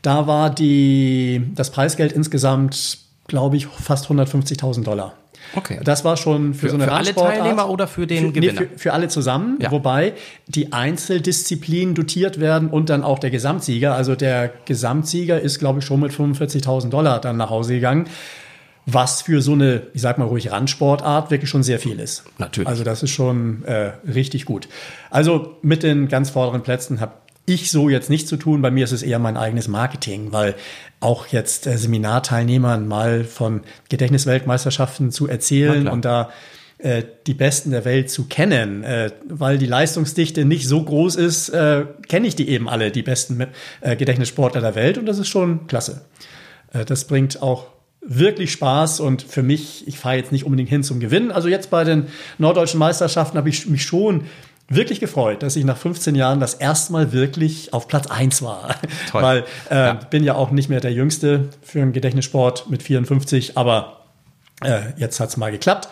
[0.00, 5.12] da war die, das Preisgeld insgesamt, glaube ich, fast 150.000 Dollar.
[5.54, 5.80] Okay.
[5.84, 8.62] Das war schon für, für so eine Für alle Teilnehmer oder für den für, Gewinner?
[8.62, 9.70] Nee, für, für, alle zusammen, ja.
[9.70, 10.14] wobei
[10.46, 13.94] die Einzeldisziplinen dotiert werden und dann auch der Gesamtsieger.
[13.94, 18.08] Also der Gesamtsieger ist, glaube ich, schon mit 45.000 Dollar dann nach Hause gegangen
[18.86, 22.24] was für so eine, ich sag mal ruhig, Randsportart wirklich schon sehr viel ist.
[22.38, 22.68] Natürlich.
[22.68, 24.68] Also das ist schon äh, richtig gut.
[25.10, 27.14] Also mit den ganz vorderen Plätzen habe
[27.46, 28.62] ich so jetzt nichts zu tun.
[28.62, 30.54] Bei mir ist es eher mein eigenes Marketing, weil
[31.00, 36.30] auch jetzt äh, Seminarteilnehmern mal von Gedächtnisweltmeisterschaften zu erzählen und da
[36.78, 41.48] äh, die Besten der Welt zu kennen, äh, weil die Leistungsdichte nicht so groß ist,
[41.50, 43.46] äh, kenne ich die eben alle, die besten
[43.80, 46.04] äh, Gedächtnissportler der Welt und das ist schon klasse.
[46.72, 47.66] Äh, das bringt auch
[48.04, 51.30] wirklich Spaß und für mich, ich fahre jetzt nicht unbedingt hin zum Gewinnen.
[51.30, 54.24] Also jetzt bei den norddeutschen Meisterschaften habe ich mich schon
[54.68, 58.74] wirklich gefreut, dass ich nach 15 Jahren das erste Mal wirklich auf Platz 1 war.
[59.10, 59.22] Toll.
[59.22, 59.92] Weil äh, ja.
[59.94, 64.00] bin ja auch nicht mehr der Jüngste für einen Gedächtnissport mit 54, aber
[64.62, 65.88] äh, jetzt hat es mal geklappt.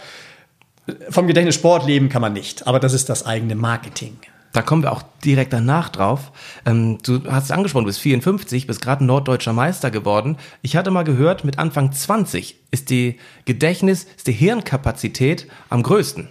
[1.10, 4.16] Vom Gedächtnissport leben kann man nicht, aber das ist das eigene Marketing.
[4.52, 6.32] Da kommen wir auch direkt danach drauf.
[6.66, 10.38] Ähm, du hast es angesprochen, du bist 54, bist gerade norddeutscher Meister geworden.
[10.62, 16.28] Ich hatte mal gehört, mit Anfang 20 ist die Gedächtnis, ist die Hirnkapazität am größten.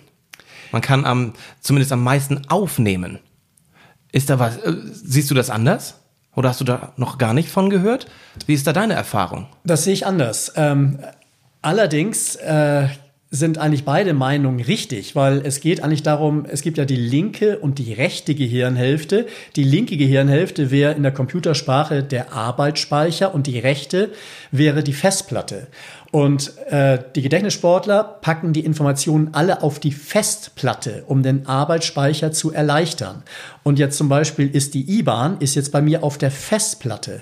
[0.71, 3.19] Man kann am, zumindest am meisten aufnehmen.
[4.11, 5.95] Ist da was, äh, siehst du das anders?
[6.35, 8.07] Oder hast du da noch gar nicht von gehört?
[8.45, 9.47] Wie ist da deine Erfahrung?
[9.63, 10.53] Das sehe ich anders.
[10.55, 10.99] Ähm,
[11.61, 12.87] allerdings äh,
[13.31, 17.59] sind eigentlich beide Meinungen richtig, weil es geht eigentlich darum, es gibt ja die linke
[17.59, 19.27] und die rechte Gehirnhälfte.
[19.55, 24.09] Die linke Gehirnhälfte wäre in der Computersprache der Arbeitsspeicher und die rechte
[24.51, 25.67] wäre die Festplatte.
[26.11, 32.51] Und äh, die Gedächtnissportler packen die Informationen alle auf die Festplatte, um den Arbeitsspeicher zu
[32.51, 33.21] erleichtern.
[33.61, 37.21] Und jetzt zum Beispiel ist die IBAN ist jetzt bei mir auf der Festplatte.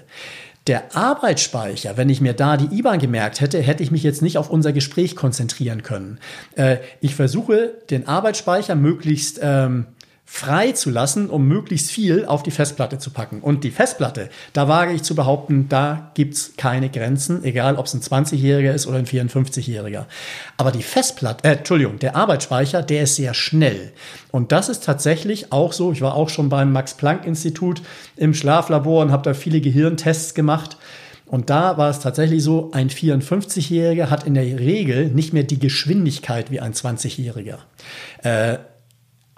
[0.68, 4.38] Der Arbeitsspeicher, wenn ich mir da die IBAN gemerkt hätte, hätte ich mich jetzt nicht
[4.38, 6.20] auf unser Gespräch konzentrieren können.
[6.56, 9.86] Äh, ich versuche, den Arbeitsspeicher möglichst ähm,
[10.30, 13.40] frei zu lassen, um möglichst viel auf die Festplatte zu packen.
[13.40, 17.94] Und die Festplatte, da wage ich zu behaupten, da gibt's keine Grenzen, egal ob es
[17.94, 20.06] ein 20-Jähriger ist oder ein 54-Jähriger.
[20.58, 23.94] Aber die Festplatte, äh, Entschuldigung, der Arbeitsspeicher, der ist sehr schnell.
[24.30, 25.94] Und das ist tatsächlich auch so.
[25.94, 27.82] Ich war auch schon beim Max-Planck-Institut
[28.18, 30.76] im Schlaflabor und habe da viele Gehirntests gemacht.
[31.26, 35.60] Und da war es tatsächlich so, ein 54-Jähriger hat in der Regel nicht mehr die
[35.60, 37.60] Geschwindigkeit wie ein 20-Jähriger.
[38.24, 38.58] Äh,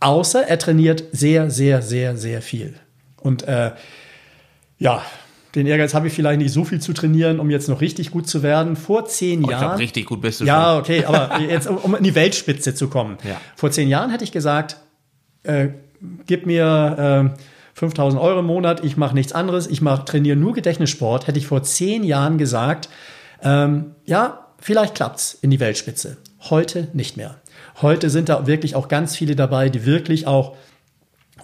[0.01, 2.75] Außer er trainiert sehr, sehr, sehr, sehr viel.
[3.17, 3.71] Und äh,
[4.77, 5.03] ja,
[5.55, 8.27] den Ehrgeiz habe ich vielleicht nicht so viel zu trainieren, um jetzt noch richtig gut
[8.27, 8.75] zu werden.
[8.75, 9.61] Vor zehn oh, Jahren.
[9.61, 10.79] Ich glaube, richtig gut bist du Ja, schon.
[10.79, 13.17] okay, aber jetzt, um in die Weltspitze zu kommen.
[13.27, 13.41] Ja.
[13.55, 14.77] Vor zehn Jahren hätte ich gesagt,
[15.43, 15.69] äh,
[16.27, 17.39] gib mir äh,
[17.73, 21.27] 5000 Euro im Monat, ich mache nichts anderes, ich mach, trainiere nur Gedächtnissport.
[21.27, 22.89] Hätte ich vor zehn Jahren gesagt,
[23.41, 26.17] ähm, ja, vielleicht klappt's in die Weltspitze.
[26.49, 27.35] Heute nicht mehr.
[27.81, 30.55] Heute sind da wirklich auch ganz viele dabei, die wirklich auch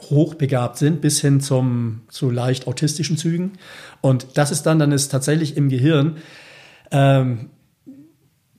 [0.10, 3.54] hochbegabt sind, bis hin zum, zu leicht autistischen Zügen.
[4.02, 6.18] Und das ist dann, dann ist tatsächlich im Gehirn,
[6.92, 7.50] ähm,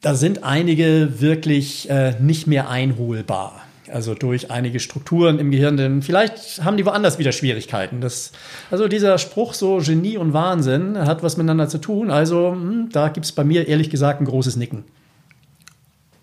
[0.01, 3.63] da sind einige wirklich äh, nicht mehr einholbar.
[3.93, 8.01] Also durch einige Strukturen im Gehirn, denn vielleicht haben die woanders wieder Schwierigkeiten.
[8.01, 8.33] Das,
[8.71, 12.11] also dieser Spruch so Genie und Wahnsinn hat was miteinander zu tun.
[12.11, 14.85] Also hm, da gibt es bei mir ehrlich gesagt ein großes Nicken.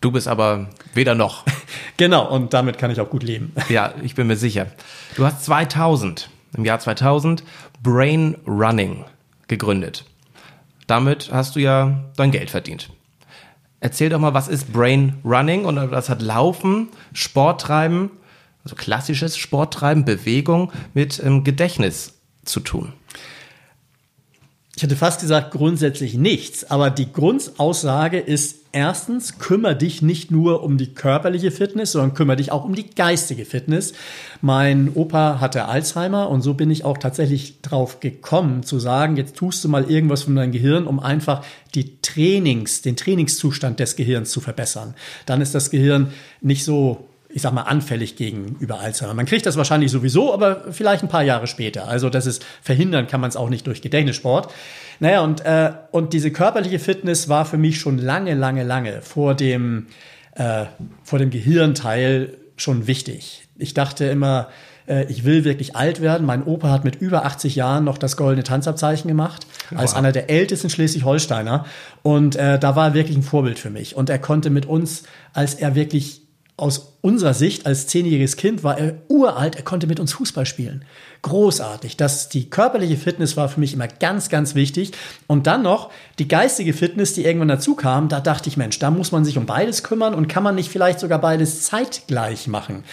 [0.04, 1.46] Du bist aber weder noch.
[1.98, 3.54] genau, und damit kann ich auch gut leben.
[3.70, 4.68] Ja, ich bin mir sicher.
[5.16, 7.42] Du hast 2000, im Jahr 2000,
[7.82, 9.06] Brain Running
[9.48, 10.04] gegründet.
[10.88, 12.89] Damit hast du ja dein Geld verdient.
[13.80, 18.12] Erzähl doch mal, was ist Brain Running und was hat Laufen, Sporttreiben,
[18.66, 22.92] also klassisches Sporttreiben, Bewegung mit ähm, Gedächtnis zu tun?
[24.76, 26.70] Ich hätte fast gesagt, grundsätzlich nichts.
[26.70, 32.38] Aber die Grundaussage ist erstens, kümmere dich nicht nur um die körperliche Fitness, sondern kümmere
[32.38, 33.94] dich auch um die geistige Fitness.
[34.42, 39.38] Mein Opa hatte Alzheimer und so bin ich auch tatsächlich drauf gekommen zu sagen, jetzt
[39.38, 44.32] tust du mal irgendwas von deinem Gehirn, um einfach die Trainings, den Trainingszustand des Gehirns
[44.32, 44.96] zu verbessern.
[45.26, 49.13] Dann ist das Gehirn nicht so ich sag mal, anfällig gegenüber Alzheimer.
[49.13, 51.88] Man kriegt das wahrscheinlich sowieso, aber vielleicht ein paar Jahre später.
[51.88, 54.54] Also das ist verhindern kann man es auch nicht durch Gedächtnissport.
[55.00, 59.34] Naja, und, äh, und diese körperliche Fitness war für mich schon lange, lange, lange vor
[59.34, 59.88] dem,
[60.36, 60.65] äh,
[61.04, 63.48] vor dem Gehirnteil schon wichtig.
[63.58, 64.50] Ich dachte immer,
[64.88, 66.26] äh, ich will wirklich alt werden.
[66.26, 69.80] Mein Opa hat mit über 80 Jahren noch das goldene Tanzabzeichen gemacht, wow.
[69.80, 71.65] als einer der ältesten Schleswig-Holsteiner.
[72.04, 73.96] Und äh, da war er wirklich ein Vorbild für mich.
[73.96, 76.23] Und er konnte mit uns, als er wirklich
[76.56, 80.86] aus unserer Sicht als zehnjähriges Kind war er uralt, er konnte mit uns Fußball spielen.
[81.24, 81.98] Großartig.
[81.98, 84.92] Das, die körperliche Fitness war für mich immer ganz, ganz wichtig.
[85.26, 85.89] Und dann noch
[86.20, 89.38] die geistige Fitness, die irgendwann dazu kam, da dachte ich, Mensch, da muss man sich
[89.38, 92.84] um beides kümmern und kann man nicht vielleicht sogar beides zeitgleich machen.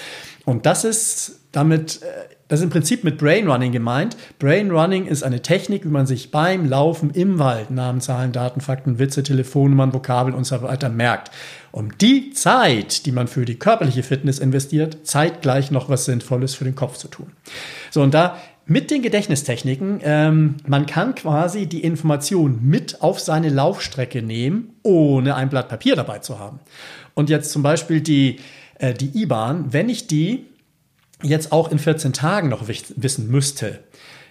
[0.46, 2.06] Und das ist damit, äh,
[2.48, 4.16] das ist im Prinzip mit Brain Running gemeint.
[4.38, 8.60] Brain Running ist eine Technik, wie man sich beim Laufen im Wald Namen, Zahlen, Daten,
[8.60, 11.30] Fakten, Witze, Telefonnummern, Vokabeln und so weiter merkt.
[11.72, 16.64] Um die Zeit, die man für die körperliche Fitness investiert, zeitgleich noch was Sinnvolles für
[16.64, 17.32] den Kopf zu tun.
[17.90, 23.48] So, und da mit den Gedächtnistechniken, ähm, man kann quasi die Information mit auf seine
[23.48, 26.60] Laufstrecke nehmen, ohne ein Blatt Papier dabei zu haben.
[27.14, 28.38] Und jetzt zum Beispiel die,
[28.78, 30.46] äh, die IBAN, wenn ich die
[31.22, 33.80] jetzt auch in 14 Tagen noch wissen müsste,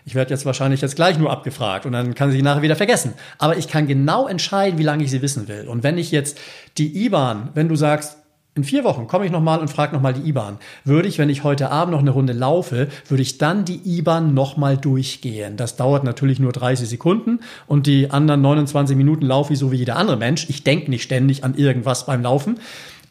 [0.10, 3.14] ich werde jetzt wahrscheinlich jetzt gleich nur abgefragt und dann kann sie nachher wieder vergessen.
[3.38, 5.68] Aber ich kann genau entscheiden, wie lange ich sie wissen will.
[5.68, 6.40] Und wenn ich jetzt
[6.80, 8.18] die IBAN, wenn du sagst,
[8.56, 10.58] in vier Wochen komme ich nochmal und frage nochmal die IBAN.
[10.84, 14.34] Würde ich, wenn ich heute Abend noch eine Runde laufe, würde ich dann die IBAN
[14.34, 15.58] nochmal durchgehen.
[15.58, 19.78] Das dauert natürlich nur 30 Sekunden und die anderen 29 Minuten laufe ich so wie
[19.78, 20.50] jeder andere Mensch.
[20.50, 22.60] Ich denke nicht ständig an irgendwas beim Laufen.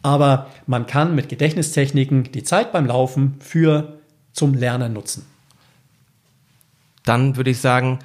[0.02, 4.00] Aber man kann mit Gedächtnistechniken die Zeit beim Laufen für
[4.32, 5.37] zum Lernen nutzen.
[7.08, 8.00] Dann würde ich sagen,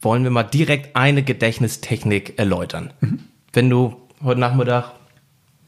[0.00, 2.92] wollen wir mal direkt eine Gedächtnistechnik erläutern.
[3.00, 3.20] Mhm.
[3.52, 4.92] Wenn du heute Nachmittag,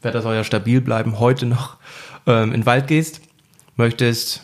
[0.01, 1.77] Wetter soll ja stabil bleiben, heute noch
[2.25, 3.21] ähm, in den Wald gehst,
[3.75, 4.43] möchtest,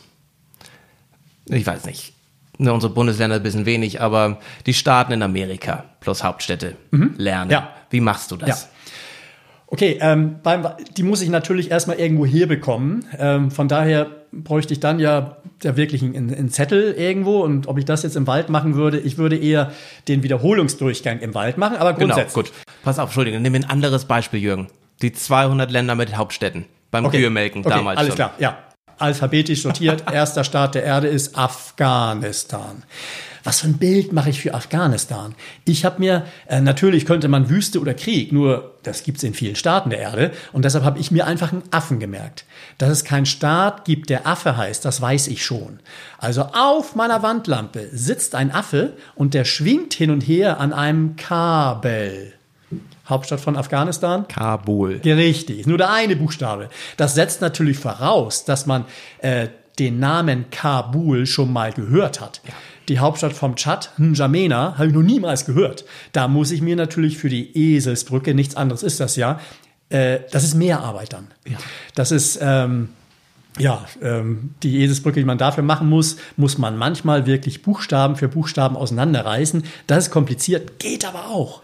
[1.46, 2.14] ich weiß nicht,
[2.58, 7.16] ne, unsere Bundesländer ein bisschen wenig, aber die Staaten in Amerika plus Hauptstädte mhm.
[7.18, 7.52] lernen.
[7.52, 7.74] Ja.
[7.90, 8.50] Wie machst du das?
[8.50, 8.70] Ja.
[9.74, 13.06] Okay, ähm, beim, die muss ich natürlich erstmal irgendwo herbekommen.
[13.18, 17.40] Ähm, von daher bräuchte ich dann ja, ja wirklich einen, einen, Zettel irgendwo.
[17.40, 19.72] Und ob ich das jetzt im Wald machen würde, ich würde eher
[20.10, 21.78] den Wiederholungsdurchgang im Wald machen.
[21.78, 22.48] Aber genau, grundsätzlich.
[22.48, 22.84] Genau, gut.
[22.84, 24.68] Pass auf, Entschuldigung, nimm ein anderes Beispiel, Jürgen.
[25.02, 27.20] Die 200 Länder mit Hauptstädten beim okay.
[27.20, 28.16] Kühemelken okay, damals alles schon.
[28.18, 28.58] klar, ja.
[28.98, 30.04] Alphabetisch sortiert.
[30.12, 32.84] Erster Staat der Erde ist Afghanistan
[33.44, 35.36] was für ein Bild mache ich für Afghanistan?
[35.66, 39.34] Ich habe mir, äh, natürlich könnte man Wüste oder Krieg, nur das gibt es in
[39.34, 42.46] vielen Staaten der Erde und deshalb habe ich mir einfach einen Affen gemerkt.
[42.78, 45.80] Dass es keinen Staat gibt, der Affe heißt, das weiß ich schon.
[46.18, 51.16] Also auf meiner Wandlampe sitzt ein Affe und der schwingt hin und her an einem
[51.16, 52.34] Kabel.
[53.08, 54.28] Hauptstadt von Afghanistan?
[54.28, 55.02] Kabul.
[55.04, 56.70] Richtig, nur der eine Buchstabe.
[56.98, 58.86] Das setzt natürlich voraus, dass man
[59.20, 59.50] äh,
[59.80, 62.42] den Namen Kabul schon mal gehört hat.
[62.48, 62.54] Ja
[62.92, 65.86] die Hauptstadt vom Tschad, N'Djamena, habe ich noch niemals gehört.
[66.12, 69.40] Da muss ich mir natürlich für die Eselsbrücke, nichts anderes ist das ja,
[69.90, 71.28] äh, das ist mehr Arbeit dann.
[71.48, 71.58] Ja.
[71.96, 72.90] Das ist, ähm,
[73.58, 78.28] ja, ähm, die Eselsbrücke, die man dafür machen muss, muss man manchmal wirklich Buchstaben für
[78.28, 79.64] Buchstaben auseinanderreißen.
[79.88, 81.62] Das ist kompliziert, geht aber auch.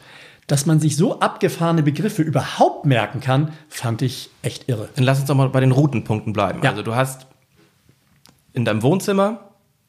[0.47, 4.87] Dass man sich so abgefahrene Begriffe überhaupt merken kann, fand ich echt irre.
[4.95, 6.61] Dann lass uns doch mal bei den Routenpunkten bleiben.
[6.63, 6.69] Ja.
[6.69, 7.27] Also du hast
[8.53, 9.46] in deinem Wohnzimmer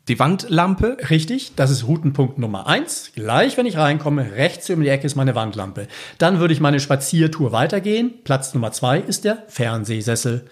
[0.09, 0.97] die Wandlampe?
[1.11, 3.13] Richtig, das ist Routenpunkt Nummer eins.
[3.15, 5.87] Gleich, wenn ich reinkomme, rechts um die Ecke ist meine Wandlampe.
[6.19, 8.15] Dann würde ich meine Spaziertour weitergehen.
[8.25, 10.47] Platz Nummer zwei ist der Fernsehsessel.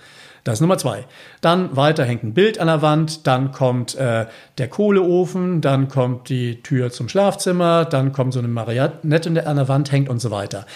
[0.45, 1.07] Das ist Nummer zwei.
[1.41, 4.27] Dann weiter hängt ein Bild an der Wand, dann kommt äh,
[4.59, 9.69] der Kohleofen, dann kommt die Tür zum Schlafzimmer, dann kommt so eine Marionette, an der
[9.69, 10.67] Wand hängt und so weiter.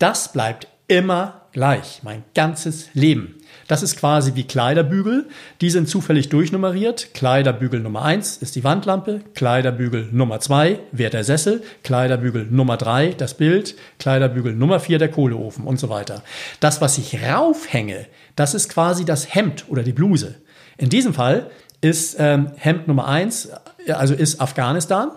[0.00, 3.36] Das bleibt immer gleich, mein ganzes Leben.
[3.68, 5.26] Das ist quasi wie Kleiderbügel.
[5.60, 7.14] Die sind zufällig durchnummeriert.
[7.14, 13.14] Kleiderbügel Nummer eins ist die Wandlampe, Kleiderbügel Nummer zwei wäre der Sessel, Kleiderbügel Nummer drei
[13.16, 16.22] das Bild, Kleiderbügel Nummer vier der Kohleofen und so weiter.
[16.60, 20.36] Das, was ich raufhänge, das ist quasi das Hemd oder die Bluse.
[20.78, 23.50] In diesem Fall ist ähm, Hemd Nummer eins,
[23.88, 25.10] also ist Afghanistan,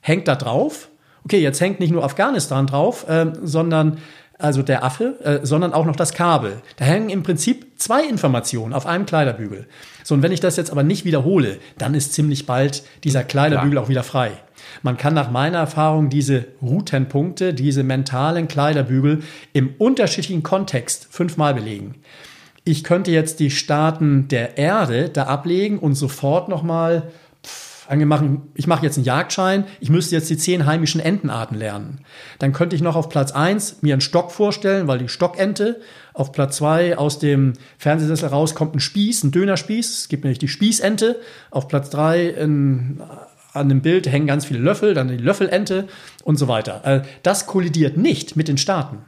[0.00, 0.88] hängt da drauf.
[1.24, 3.98] Okay, jetzt hängt nicht nur Afghanistan drauf, ähm, sondern
[4.38, 6.60] also der Affe, äh, sondern auch noch das Kabel.
[6.76, 9.66] Da hängen im Prinzip zwei Informationen auf einem Kleiderbügel.
[10.04, 13.72] So, und wenn ich das jetzt aber nicht wiederhole, dann ist ziemlich bald dieser Kleiderbügel
[13.72, 13.84] Klar.
[13.84, 14.32] auch wieder frei.
[14.82, 19.22] Man kann nach meiner Erfahrung diese Routenpunkte, diese mentalen Kleiderbügel
[19.52, 21.94] im unterschiedlichen Kontext fünfmal belegen.
[22.64, 27.12] Ich könnte jetzt die Staaten der Erde da ablegen und sofort nochmal
[27.88, 32.00] angemacht, ich mache jetzt einen Jagdschein, ich müsste jetzt die zehn heimischen Entenarten lernen.
[32.38, 35.80] Dann könnte ich noch auf Platz eins mir einen Stock vorstellen, weil die Stockente.
[36.12, 40.00] Auf Platz zwei aus dem Fernsehsessel raus kommt ein Spieß, ein Dönerspieß.
[40.00, 41.20] Es gibt nämlich die Spießente.
[41.50, 43.02] Auf Platz drei in,
[43.52, 45.88] an dem Bild hängen ganz viele Löffel, dann die Löffelente
[46.24, 46.82] und so weiter.
[46.84, 48.98] Äh, das kollidiert nicht mit den Staaten,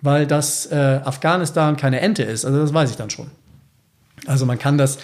[0.00, 2.44] weil das äh, Afghanistan keine Ente ist.
[2.44, 3.30] Also das weiß ich dann schon.
[4.26, 4.98] Also man kann das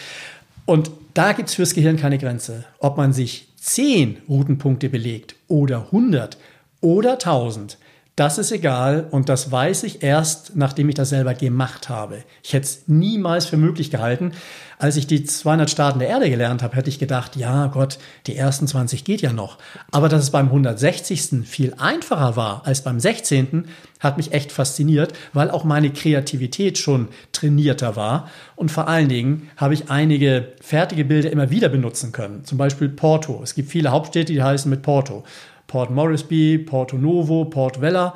[0.64, 2.64] und da gibt es fürs Gehirn keine Grenze.
[2.78, 6.38] Ob man sich 10 Routenpunkte belegt oder 100
[6.80, 7.76] oder 1000,
[8.18, 12.24] das ist egal und das weiß ich erst, nachdem ich das selber gemacht habe.
[12.42, 14.32] Ich hätte es niemals für möglich gehalten.
[14.76, 18.36] Als ich die 200 Staaten der Erde gelernt habe, hätte ich gedacht, ja Gott, die
[18.36, 19.58] ersten 20 geht ja noch.
[19.92, 21.46] Aber dass es beim 160.
[21.46, 23.66] viel einfacher war als beim 16.
[24.00, 28.28] hat mich echt fasziniert, weil auch meine Kreativität schon trainierter war.
[28.56, 32.44] Und vor allen Dingen habe ich einige fertige Bilder immer wieder benutzen können.
[32.44, 33.40] Zum Beispiel Porto.
[33.44, 35.24] Es gibt viele Hauptstädte, die heißen mit Porto.
[35.68, 38.14] Port Moresby, Porto Novo, Port Vella.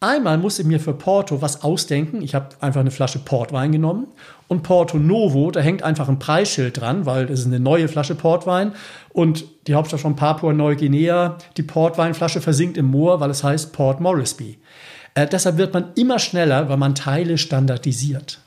[0.00, 2.20] Einmal musste ich mir für Porto was ausdenken.
[2.20, 4.08] Ich habe einfach eine Flasche Portwein genommen.
[4.48, 8.14] Und Porto Novo, da hängt einfach ein Preisschild dran, weil das ist eine neue Flasche
[8.14, 8.72] Portwein.
[9.14, 14.58] Und die Hauptstadt von Papua-Neuguinea, die Portweinflasche versinkt im Moor, weil es heißt Port Moresby.
[15.14, 18.40] Äh, deshalb wird man immer schneller, weil man Teile standardisiert.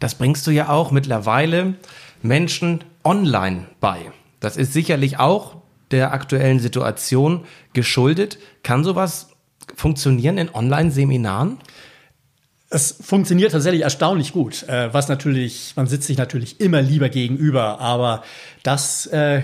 [0.00, 1.74] Das bringst du ja auch mittlerweile
[2.22, 4.12] Menschen online bei.
[4.40, 5.57] Das ist sicherlich auch
[5.90, 8.38] der aktuellen Situation geschuldet.
[8.62, 9.28] Kann sowas
[9.74, 11.58] funktionieren in Online-Seminaren?
[12.70, 17.80] Es funktioniert tatsächlich erstaunlich gut, äh, was natürlich, man sitzt sich natürlich immer lieber gegenüber,
[17.80, 18.22] aber
[18.62, 19.40] das äh,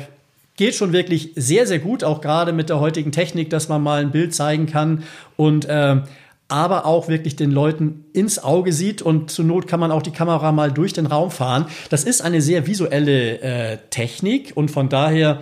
[0.56, 4.02] geht schon wirklich sehr, sehr gut, auch gerade mit der heutigen Technik, dass man mal
[4.02, 5.04] ein Bild zeigen kann
[5.36, 6.02] und äh,
[6.48, 10.10] aber auch wirklich den Leuten ins Auge sieht und zur Not kann man auch die
[10.10, 11.64] Kamera mal durch den Raum fahren.
[11.88, 15.40] Das ist eine sehr visuelle Technik und von daher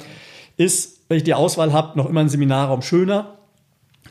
[0.56, 3.34] ist wenn ich die Auswahl habe, noch immer ein Seminarraum schöner.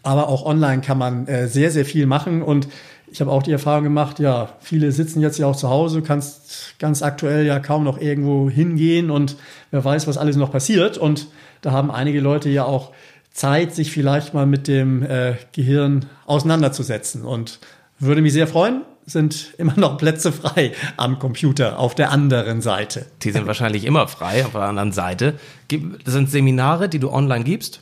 [0.04, 2.43] Aber auch online kann man äh, sehr, sehr viel machen.
[2.43, 2.67] Und
[3.12, 6.75] ich habe auch die Erfahrung gemacht, ja, viele sitzen jetzt ja auch zu Hause, kannst
[6.77, 9.36] ganz aktuell ja kaum noch irgendwo hingehen und
[9.71, 10.99] wer weiß, was alles noch passiert.
[10.99, 11.27] Und
[11.62, 12.91] da haben einige Leute ja auch
[13.32, 17.25] Zeit, sich vielleicht mal mit dem äh, Gehirn auseinanderzusetzen.
[17.25, 17.58] Und
[17.97, 23.06] würde mich sehr freuen, sind immer noch Plätze frei am Computer auf der anderen Seite.
[23.24, 25.36] Die sind wahrscheinlich immer frei auf der anderen Seite.
[25.69, 27.82] Das sind Seminare, die du online gibst?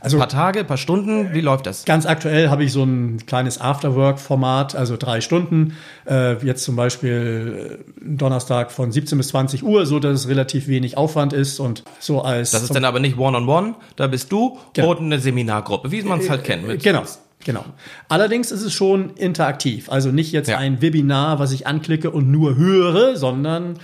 [0.00, 1.84] Also ein paar Tage, ein paar Stunden, wie läuft das?
[1.84, 5.76] Ganz aktuell habe ich so ein kleines Afterwork-Format, also drei Stunden.
[6.06, 10.68] Äh, jetzt zum Beispiel äh, Donnerstag von 17 bis 20 Uhr, so dass es relativ
[10.68, 12.52] wenig Aufwand ist und so als.
[12.52, 14.90] Das ist dann aber nicht One-on-One, -on -one, da bist du genau.
[14.90, 16.82] und eine Seminargruppe, wie man es halt kennt.
[16.82, 17.02] Genau.
[17.44, 17.64] Genau.
[18.08, 19.90] Allerdings ist es schon interaktiv.
[19.90, 20.58] Also nicht jetzt ja.
[20.58, 23.78] ein Webinar, was ich anklicke und nur höre, sondern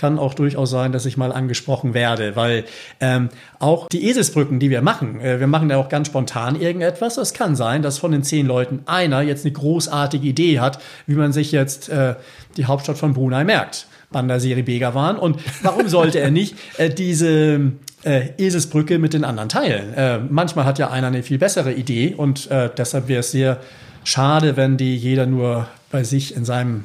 [0.00, 2.64] kann auch durchaus sein, dass ich mal angesprochen werde, weil
[3.00, 7.18] ähm, auch die Eselsbrücken, die wir machen, äh, wir machen ja auch ganz spontan irgendetwas.
[7.18, 11.16] Es kann sein, dass von den zehn Leuten einer jetzt eine großartige Idee hat, wie
[11.16, 12.14] man sich jetzt äh,
[12.56, 13.88] die Hauptstadt von Brunei merkt.
[14.10, 15.18] Bandar Seri Begawan.
[15.18, 17.72] Und warum sollte er nicht äh, diese
[18.04, 19.94] äh, Eselsbrücke mit den anderen teilen.
[19.94, 23.60] Äh, manchmal hat ja einer eine viel bessere Idee und äh, deshalb wäre es sehr
[24.04, 26.84] schade, wenn die jeder nur bei sich in seinem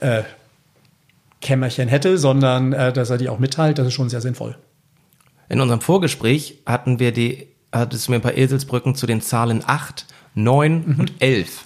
[0.00, 0.22] äh,
[1.40, 3.78] Kämmerchen hätte, sondern äh, dass er die auch mitteilt.
[3.78, 4.56] Das ist schon sehr sinnvoll.
[5.48, 9.62] In unserem Vorgespräch hatten wir die, hattest du mir ein paar Eselsbrücken zu den Zahlen
[9.64, 11.00] 8, 9 mhm.
[11.00, 11.64] und 11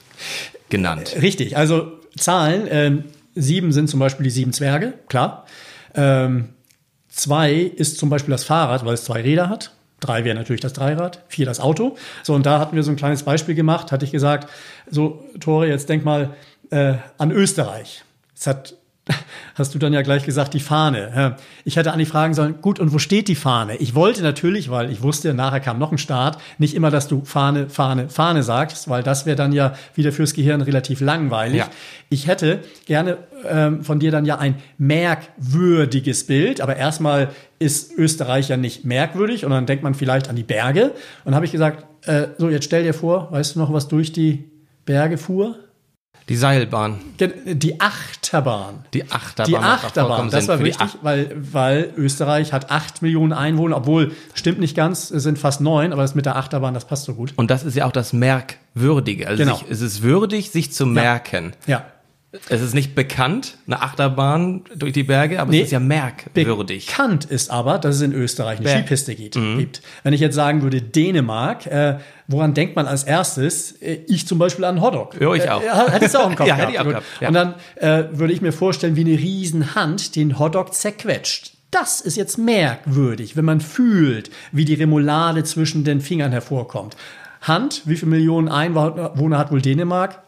[0.68, 1.14] genannt.
[1.22, 5.46] Richtig, also Zahlen, ähm, sieben sind zum Beispiel die sieben Zwerge, klar.
[5.94, 6.50] Ähm,
[7.18, 9.72] Zwei ist zum Beispiel das Fahrrad, weil es zwei Räder hat.
[9.98, 11.96] Drei wäre natürlich das Dreirad, vier das Auto.
[12.22, 14.48] So, und da hatten wir so ein kleines Beispiel gemacht, hatte ich gesagt,
[14.88, 16.30] so, Tore, jetzt denk mal
[16.70, 18.04] äh, an Österreich.
[18.36, 18.74] Es hat
[19.54, 21.36] hast du dann ja gleich gesagt, die Fahne.
[21.64, 23.76] Ich hätte eigentlich fragen sollen, gut, und wo steht die Fahne?
[23.76, 27.24] Ich wollte natürlich, weil ich wusste, nachher kam noch ein Start, nicht immer, dass du
[27.24, 31.58] Fahne, Fahne, Fahne sagst, weil das wäre dann ja wieder fürs Gehirn relativ langweilig.
[31.58, 31.68] Ja.
[32.10, 38.48] Ich hätte gerne ähm, von dir dann ja ein merkwürdiges Bild, aber erstmal ist Österreich
[38.48, 40.92] ja nicht merkwürdig und dann denkt man vielleicht an die Berge.
[41.24, 44.12] Und habe ich gesagt, äh, so, jetzt stell dir vor, weißt du noch, was durch
[44.12, 44.50] die
[44.84, 45.56] Berge fuhr?
[46.28, 46.98] Die Seilbahn.
[47.18, 48.84] Die Achterbahn.
[48.92, 49.50] Die Achterbahn.
[49.50, 50.30] Die Achterbahn.
[50.30, 55.22] Das war wichtig, weil, weil Österreich hat acht Millionen Einwohner, obwohl, stimmt nicht ganz, es
[55.22, 57.32] sind fast neun, aber das mit der Achterbahn, das passt so gut.
[57.36, 59.26] Und das ist ja auch das Merkwürdige.
[59.26, 59.56] Also genau.
[59.56, 61.54] sich, es ist würdig, sich zu merken.
[61.66, 61.86] Ja.
[62.50, 66.86] Es ist nicht bekannt, eine Achterbahn durch die Berge, aber nee, es ist ja merkwürdig.
[66.86, 68.80] Bekannt ist aber, dass es in Österreich eine Berg.
[68.80, 69.36] Skipiste gibt.
[69.36, 69.58] Mhm.
[69.58, 69.80] gibt.
[70.02, 73.72] Wenn ich jetzt sagen würde Dänemark, äh, woran denkt man als erstes?
[73.80, 75.18] Äh, ich zum Beispiel an Hotdog.
[75.18, 75.62] Ja, ich auch.
[75.62, 76.68] Äh, hättest du auch im Kopf ja, gehabt.
[76.68, 77.06] Hätte ich auch gehabt.
[77.20, 77.28] Ja.
[77.28, 81.52] Und dann äh, würde ich mir vorstellen, wie eine Riesenhand den Hotdog zerquetscht.
[81.70, 86.94] Das ist jetzt merkwürdig, wenn man fühlt, wie die Remoulade zwischen den Fingern hervorkommt.
[87.40, 90.22] Hand, wie viele Millionen Einwohner hat wohl Dänemark?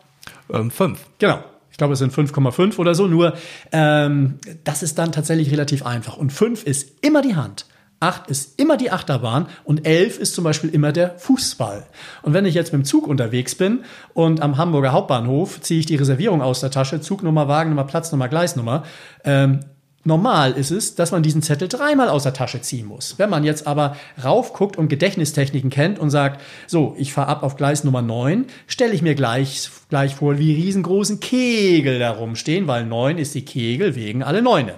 [0.50, 1.00] Ähm, fünf.
[1.18, 1.44] Genau
[1.80, 3.08] glaube, es sind 5,5 oder so.
[3.08, 3.34] Nur
[3.72, 6.16] ähm, das ist dann tatsächlich relativ einfach.
[6.16, 7.66] Und 5 ist immer die Hand.
[8.00, 11.86] 8 ist immer die Achterbahn und 11 ist zum Beispiel immer der Fußball.
[12.22, 13.80] Und wenn ich jetzt mit dem Zug unterwegs bin
[14.14, 18.84] und am Hamburger Hauptbahnhof ziehe ich die Reservierung aus der Tasche, Zugnummer, Wagennummer, Platznummer, Gleisnummer,
[19.24, 19.60] ähm,
[20.02, 23.18] Normal ist es, dass man diesen Zettel dreimal aus der Tasche ziehen muss.
[23.18, 27.56] Wenn man jetzt aber raufguckt und Gedächtnistechniken kennt und sagt, so, ich fahre ab auf
[27.56, 32.86] Gleis Nummer 9, stelle ich mir gleich, gleich vor, wie riesengroßen Kegel da rumstehen, weil
[32.86, 34.76] 9 ist die Kegel wegen alle Neune.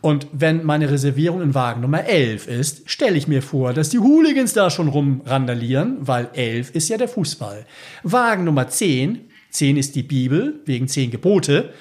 [0.00, 3.98] Und wenn meine Reservierung in Wagen Nummer 11 ist, stelle ich mir vor, dass die
[4.00, 7.64] Hooligans da schon rumrandalieren, weil 11 ist ja der Fußball.
[8.02, 9.20] Wagen Nummer 10,
[9.50, 11.72] 10 ist die Bibel, wegen 10 Gebote,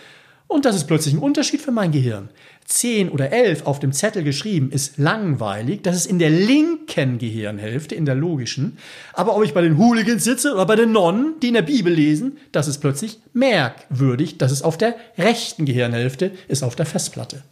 [0.47, 2.29] und das ist plötzlich ein Unterschied für mein Gehirn.
[2.65, 5.81] 10 oder 11 auf dem Zettel geschrieben ist langweilig.
[5.83, 8.77] Das ist in der linken Gehirnhälfte, in der logischen.
[9.13, 11.93] Aber ob ich bei den Hooligans sitze oder bei den Nonnen, die in der Bibel
[11.93, 14.37] lesen, das ist plötzlich merkwürdig.
[14.37, 17.43] Das ist auf der rechten Gehirnhälfte, ist auf der Festplatte.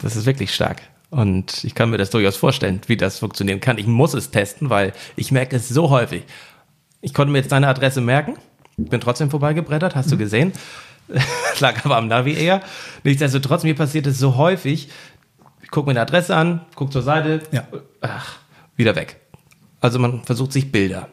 [0.00, 0.82] Das ist wirklich stark.
[1.10, 3.78] Und ich kann mir das durchaus vorstellen, wie das funktionieren kann.
[3.78, 6.24] Ich muss es testen, weil ich merke es so häufig.
[7.02, 8.36] Ich konnte mir jetzt deine Adresse merken
[8.76, 10.52] bin trotzdem vorbeigebrettert, hast du gesehen.
[11.60, 12.62] Lag aber am Navi eher.
[13.04, 14.88] Nichtsdestotrotz, mir passiert es so häufig.
[15.62, 17.66] Ich gucke mir eine Adresse an, gucke zur Seite, ja.
[18.00, 18.38] ach,
[18.76, 19.20] wieder weg.
[19.80, 21.08] Also man versucht sich Bilder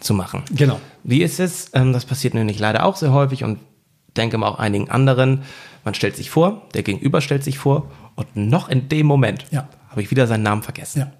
[0.00, 0.44] zu machen.
[0.54, 0.80] Genau.
[1.04, 1.70] Wie ist es?
[1.74, 3.58] Ähm, das passiert nämlich leider auch sehr häufig und
[4.16, 5.42] denke mal auch einigen anderen.
[5.84, 9.68] Man stellt sich vor, der Gegenüber stellt sich vor und noch in dem Moment ja.
[9.88, 11.00] habe ich wieder seinen Namen vergessen.
[11.00, 11.12] Ja.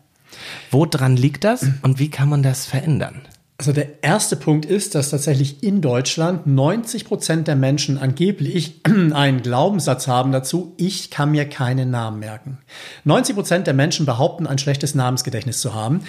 [0.71, 3.23] Woran liegt das und wie kann man das verändern?
[3.63, 8.81] Also der erste Punkt ist, dass tatsächlich in Deutschland 90 Prozent der Menschen angeblich
[9.13, 12.59] einen Glaubenssatz haben dazu, ich kann mir keinen Namen merken.
[13.05, 16.01] 90 Prozent der Menschen behaupten, ein schlechtes Namensgedächtnis zu haben.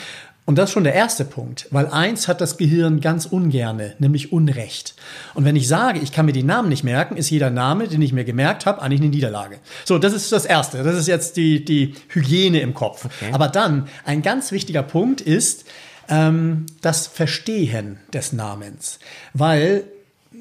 [0.46, 4.34] Und das ist schon der erste Punkt, weil eins hat das Gehirn ganz ungerne, nämlich
[4.34, 4.96] Unrecht.
[5.36, 8.02] Und wenn ich sage, ich kann mir die Namen nicht merken, ist jeder Name, den
[8.02, 9.60] ich mir gemerkt habe, eigentlich eine Niederlage.
[9.86, 10.82] So, das ist das Erste.
[10.82, 13.06] Das ist jetzt die, die Hygiene im Kopf.
[13.06, 13.30] Okay.
[13.32, 15.66] Aber dann, ein ganz wichtiger Punkt ist,
[16.10, 19.00] ähm, das Verstehen des Namens.
[19.34, 19.86] Weil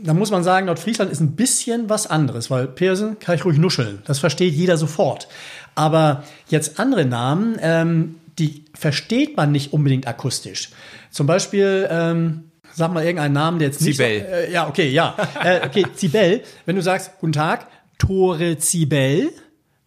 [0.03, 3.59] da muss man sagen, Nordfriesland ist ein bisschen was anderes, weil Persen kann ich ruhig
[3.59, 4.03] nuscheln.
[4.07, 5.29] Das versteht jeder sofort.
[5.75, 10.71] Aber jetzt andere Namen, ähm, die versteht man nicht unbedingt akustisch.
[11.11, 12.45] Zum Beispiel, ähm,
[12.75, 13.97] sag mal irgendeinen Namen, der jetzt nicht.
[13.97, 14.27] Zibel.
[14.27, 15.15] Äh, ja, okay, ja.
[15.45, 16.43] äh, okay, Zibel.
[16.65, 19.31] Wenn du sagst, guten Tag, Tore Zibel,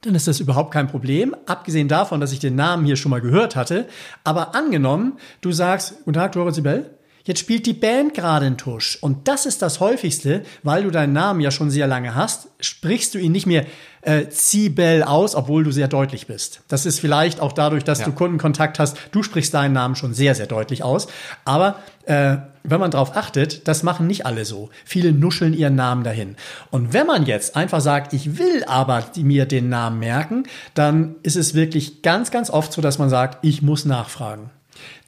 [0.06, 1.36] dann ist das überhaupt kein Problem.
[1.46, 3.88] Abgesehen davon, dass ich den Namen hier schon mal gehört hatte.
[4.24, 6.92] Aber angenommen, du sagst, guten Tag, Dora Sibel.
[7.24, 9.00] Jetzt spielt die Band gerade einen Tusch.
[9.02, 13.16] Und das ist das häufigste, weil du deinen Namen ja schon sehr lange hast, sprichst
[13.16, 13.66] du ihn nicht mehr
[14.06, 16.62] äh, Zibel aus, obwohl du sehr deutlich bist.
[16.68, 18.06] Das ist vielleicht auch dadurch, dass ja.
[18.06, 18.98] du Kundenkontakt hast.
[19.12, 21.08] Du sprichst deinen Namen schon sehr, sehr deutlich aus.
[21.44, 24.70] Aber äh, wenn man darauf achtet, das machen nicht alle so.
[24.86, 26.36] Viele nuscheln ihren Namen dahin.
[26.72, 30.44] Und wenn man jetzt einfach sagt, ich will aber mir den Namen merken,
[30.74, 34.50] dann ist es wirklich ganz, ganz oft so, dass man sagt, ich muss nachfragen.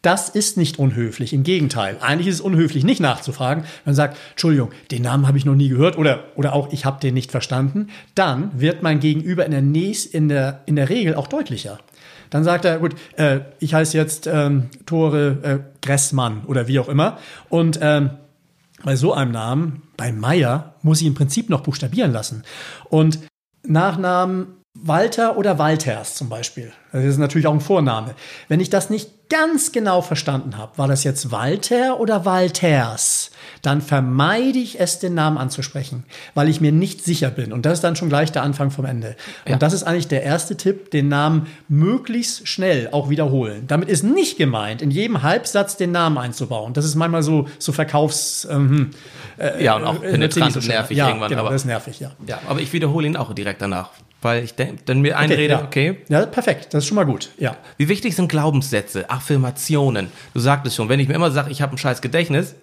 [0.08, 1.97] Das ist nicht unhöflich, im Gegenteil.
[1.99, 3.66] Eigentlich ist es unhöflich, nicht nachzufragen.
[3.84, 7.01] Man sagt, Entschuldigung, den Namen habe ich noch nie gehört oder, oder auch ich habe
[7.01, 7.89] den nicht verstanden.
[8.16, 11.80] Dann wird mein Gegenüber in der, Näs, in der, in der Regel auch deutlicher.
[12.30, 16.88] Dann sagt er, gut, äh, ich heiße jetzt ähm, Tore äh, Gressmann oder wie auch
[16.88, 17.18] immer.
[17.49, 18.12] Und ähm,
[18.86, 22.43] bei so einem Namen, bei Meier, muss ich im Prinzip noch buchstabieren lassen.
[22.86, 23.20] Und
[23.64, 26.71] Nachnamen Walter oder Walters zum Beispiel.
[26.91, 28.15] Das ist natürlich auch ein Vorname.
[28.47, 33.82] Wenn ich das nicht ganz genau verstanden habe, war das jetzt Walter oder Walters, dann
[33.82, 37.51] vermeide ich es, den Namen anzusprechen, weil ich mir nicht sicher bin.
[37.51, 39.15] Und das ist dann schon gleich der Anfang vom Ende.
[39.45, 39.57] Und ja.
[39.57, 43.65] das ist eigentlich der erste Tipp, den Namen möglichst schnell auch wiederholen.
[43.67, 46.73] Damit ist nicht gemeint, in jedem Halbsatz den Namen einzubauen.
[46.73, 48.47] Das ist manchmal so, so Verkaufs...
[48.49, 48.91] Ähm,
[49.38, 51.30] äh, ja, und auch äh, penetrant und nervig ja, irgendwann.
[51.30, 52.11] Genau, aber, das ist nervig, ja.
[52.25, 52.39] ja.
[52.47, 53.89] Aber ich wiederhole ihn auch direkt danach
[54.22, 56.01] weil ich dann mir einrede, okay, okay.
[56.09, 57.32] Ja, perfekt, das ist schon mal gut.
[57.38, 57.57] Ja.
[57.78, 60.09] Wie wichtig sind Glaubenssätze, Affirmationen?
[60.34, 62.55] Du sagtest schon, wenn ich mir immer sage, ich habe ein scheiß Gedächtnis,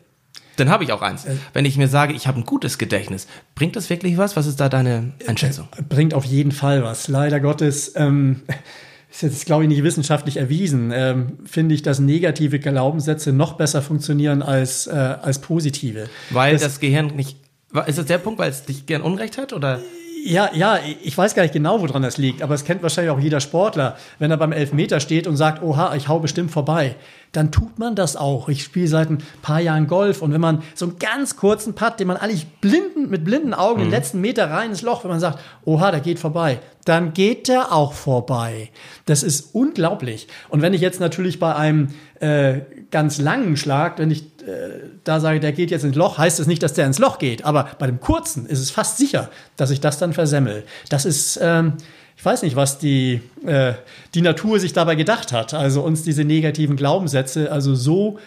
[0.56, 1.24] dann habe ich auch eins.
[1.24, 1.36] Äh.
[1.52, 4.36] Wenn ich mir sage, ich habe ein gutes Gedächtnis, bringt das wirklich was?
[4.36, 5.68] Was ist da deine Einschätzung?
[5.76, 7.08] Äh, bringt auf jeden Fall was.
[7.08, 8.42] Leider Gottes ähm,
[9.10, 10.92] ist jetzt, glaube ich, nicht wissenschaftlich erwiesen.
[10.94, 16.08] Ähm, Finde ich, dass negative Glaubenssätze noch besser funktionieren als, äh, als positive.
[16.30, 17.38] Weil das, das Gehirn nicht.
[17.86, 19.52] Ist das der Punkt, weil es dich gern Unrecht hat?
[19.52, 19.80] Oder?
[20.26, 23.20] Ja, ja, ich weiß gar nicht genau, woran das liegt, aber es kennt wahrscheinlich auch
[23.20, 26.96] jeder Sportler, wenn er beim Elfmeter steht und sagt, oha, ich hau bestimmt vorbei
[27.34, 28.48] dann tut man das auch.
[28.48, 32.00] Ich spiele seit ein paar Jahren Golf und wenn man so einen ganz kurzen Putt,
[32.00, 33.86] den man eigentlich blinden, mit blinden Augen mhm.
[33.86, 37.48] den letzten Meter rein ins Loch, wenn man sagt, oha, der geht vorbei, dann geht
[37.48, 38.70] der auch vorbei.
[39.06, 40.28] Das ist unglaublich.
[40.48, 41.88] Und wenn ich jetzt natürlich bei einem
[42.20, 42.60] äh,
[42.90, 46.44] ganz langen Schlag, wenn ich äh, da sage, der geht jetzt ins Loch, heißt es
[46.44, 47.44] das nicht, dass der ins Loch geht.
[47.44, 50.64] Aber bei dem kurzen ist es fast sicher, dass ich das dann versemmel.
[50.88, 51.74] Das ist ähm,
[52.16, 53.74] ich weiß nicht, was die, äh,
[54.14, 55.54] die Natur sich dabei gedacht hat.
[55.54, 58.18] Also uns diese negativen Glaubenssätze also so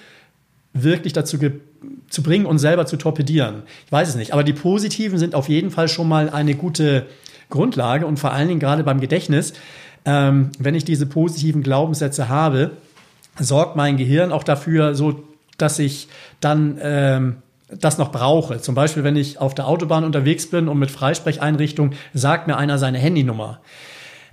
[0.74, 1.38] wirklich dazu
[2.10, 3.64] zu bringen, uns selber zu torpedieren.
[3.86, 4.34] Ich weiß es nicht.
[4.34, 7.06] Aber die positiven sind auf jeden Fall schon mal eine gute
[7.50, 9.54] Grundlage und vor allen Dingen gerade beim Gedächtnis,
[10.06, 12.72] ähm, wenn ich diese positiven Glaubenssätze habe,
[13.40, 15.24] sorgt mein Gehirn auch dafür, so
[15.58, 16.08] dass ich
[16.40, 17.38] dann ähm,
[17.70, 18.60] das noch brauche.
[18.62, 22.78] Zum Beispiel, wenn ich auf der Autobahn unterwegs bin und mit Freisprecheinrichtung sagt mir einer
[22.78, 23.60] seine Handynummer.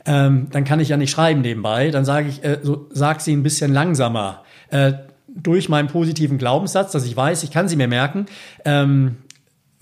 [0.07, 1.91] Ähm, dann kann ich ja nicht schreiben nebenbei.
[1.91, 4.43] Dann sage ich, äh, so, sag sie ein bisschen langsamer.
[4.71, 4.93] Äh,
[5.29, 8.27] durch meinen positiven Glaubenssatz, dass ich weiß, ich kann sie mir merken,
[8.65, 9.17] ähm,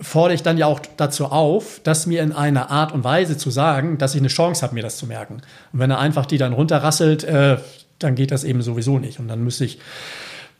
[0.01, 3.51] fordere ich dann ja auch dazu auf, das mir in einer Art und Weise zu
[3.51, 5.41] sagen, dass ich eine Chance habe, mir das zu merken.
[5.71, 7.57] Und wenn er einfach die dann runterrasselt, äh,
[7.99, 9.19] dann geht das eben sowieso nicht.
[9.19, 9.79] Und dann müsste ich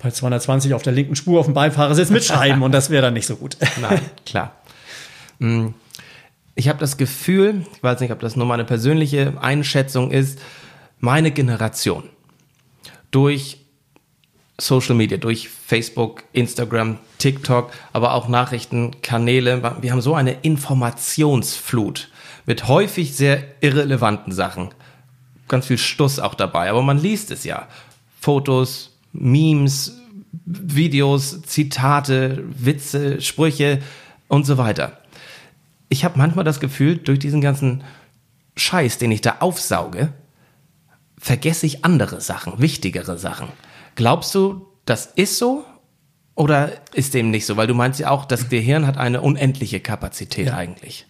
[0.03, 3.25] bei 220 auf der linken Spur auf dem Beifahrersitz mitschreiben und das wäre dann nicht
[3.25, 3.57] so gut.
[3.81, 4.53] Nein, klar.
[5.39, 5.69] Mm,
[6.55, 10.39] ich habe das Gefühl, ich weiß nicht, ob das nur meine persönliche Einschätzung ist,
[10.99, 12.03] meine Generation
[13.11, 13.57] durch
[14.59, 22.09] Social Media, durch Facebook, Instagram, TikTok, aber auch Nachrichtenkanäle, wir haben so eine Informationsflut
[22.45, 24.69] mit häufig sehr irrelevanten Sachen.
[25.47, 27.67] Ganz viel Stuss auch dabei, aber man liest es ja.
[28.19, 29.97] Fotos, Memes,
[30.45, 33.79] Videos, Zitate, Witze, Sprüche
[34.27, 34.99] und so weiter.
[35.89, 37.83] Ich habe manchmal das Gefühl, durch diesen ganzen
[38.55, 40.11] Scheiß, den ich da aufsauge,
[41.17, 43.47] vergesse ich andere Sachen, wichtigere Sachen.
[43.95, 45.63] Glaubst du, das ist so?
[46.35, 47.57] Oder ist dem nicht so?
[47.57, 50.57] Weil du meinst ja auch, das Gehirn hat eine unendliche Kapazität ja.
[50.57, 51.05] eigentlich.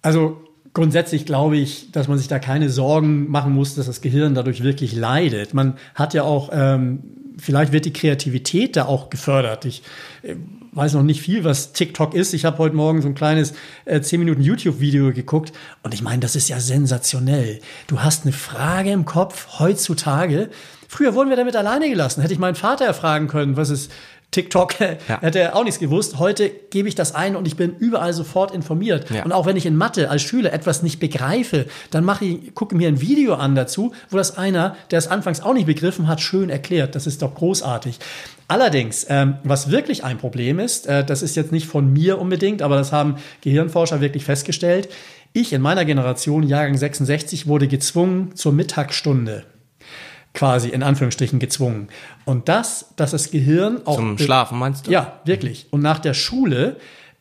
[0.00, 0.42] Also
[0.76, 4.62] Grundsätzlich glaube ich, dass man sich da keine Sorgen machen muss, dass das Gehirn dadurch
[4.62, 5.54] wirklich leidet.
[5.54, 7.02] Man hat ja auch ähm,
[7.38, 9.64] vielleicht wird die Kreativität da auch gefördert.
[9.64, 9.82] Ich
[10.22, 10.36] äh,
[10.72, 12.32] weiß noch nicht viel, was TikTok ist.
[12.34, 16.20] Ich habe heute Morgen so ein kleines äh, 10 Minuten YouTube-Video geguckt und ich meine,
[16.20, 17.60] das ist ja sensationell.
[17.86, 20.50] Du hast eine Frage im Kopf heutzutage.
[20.88, 22.20] Früher wurden wir damit alleine gelassen.
[22.20, 23.90] Hätte ich meinen Vater erfragen können, was ist
[24.36, 24.96] TikTok, ja.
[25.20, 26.18] hätte er auch nichts gewusst.
[26.18, 29.10] Heute gebe ich das ein und ich bin überall sofort informiert.
[29.10, 29.24] Ja.
[29.24, 32.76] Und auch wenn ich in Mathe als Schüler etwas nicht begreife, dann mache ich, gucke
[32.76, 36.20] mir ein Video an dazu, wo das einer, der es anfangs auch nicht begriffen hat,
[36.20, 36.94] schön erklärt.
[36.94, 37.98] Das ist doch großartig.
[38.46, 42.60] Allerdings, ähm, was wirklich ein Problem ist, äh, das ist jetzt nicht von mir unbedingt,
[42.60, 44.90] aber das haben Gehirnforscher wirklich festgestellt.
[45.32, 49.44] Ich in meiner Generation, Jahrgang 66, wurde gezwungen zur Mittagsstunde
[50.36, 51.88] quasi in Anführungsstrichen gezwungen.
[52.24, 53.96] Und das, dass das Gehirn auch.
[53.96, 54.92] Zum Schlafen meinst du?
[54.92, 55.66] Ja, wirklich.
[55.70, 56.76] Und nach der Schule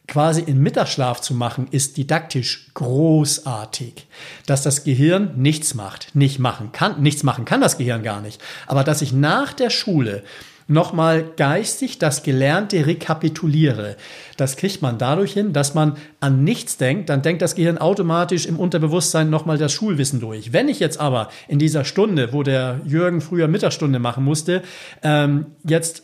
[0.07, 4.05] quasi in Mittagsschlaf zu machen, ist didaktisch großartig.
[4.45, 8.39] Dass das Gehirn nichts macht, nicht machen kann, nichts machen kann das Gehirn gar nicht.
[8.67, 10.23] Aber dass ich nach der Schule
[10.67, 13.95] nochmal geistig das Gelernte rekapituliere.
[14.37, 18.45] Das kriegt man dadurch hin, dass man an nichts denkt, dann denkt das Gehirn automatisch
[18.45, 20.53] im Unterbewusstsein nochmal das Schulwissen durch.
[20.53, 24.63] Wenn ich jetzt aber in dieser Stunde, wo der Jürgen früher Mittagsstunde machen musste,
[25.03, 26.03] ähm, jetzt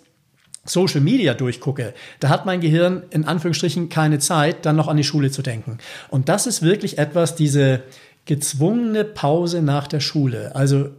[0.64, 5.04] Social Media durchgucke, da hat mein Gehirn in Anführungsstrichen keine Zeit, dann noch an die
[5.04, 5.80] Schule zu denken.
[6.10, 7.82] Und das ist wirklich etwas, diese
[8.26, 10.56] gezwungene Pause nach der Schule.
[10.56, 10.90] Also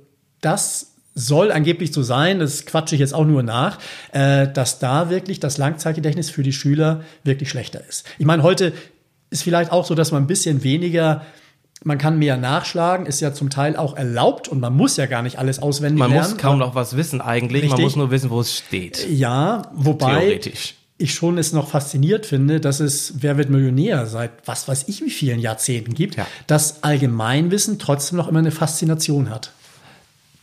[0.40, 3.78] das soll angeblich so sein, das quatsche ich jetzt auch nur nach,
[4.12, 8.06] äh, dass da wirklich das Langzeitgedächtnis für die Schüler wirklich schlechter ist.
[8.18, 8.72] Ich meine, heute
[9.30, 11.22] ist vielleicht auch so, dass man ein bisschen weniger
[11.84, 15.22] man kann mehr nachschlagen, ist ja zum Teil auch erlaubt und man muss ja gar
[15.22, 16.30] nicht alles auswendig Man lernen.
[16.30, 17.84] muss kaum noch was wissen eigentlich, man Richtig.
[17.84, 19.04] muss nur wissen, wo es steht.
[19.10, 20.38] Ja, wobei
[20.98, 25.02] ich schon es noch fasziniert finde, dass es Wer wird Millionär seit was weiß ich
[25.02, 26.26] wie vielen Jahrzehnten gibt, Ja.
[26.46, 29.50] dass Allgemeinwissen trotzdem noch immer eine Faszination hat.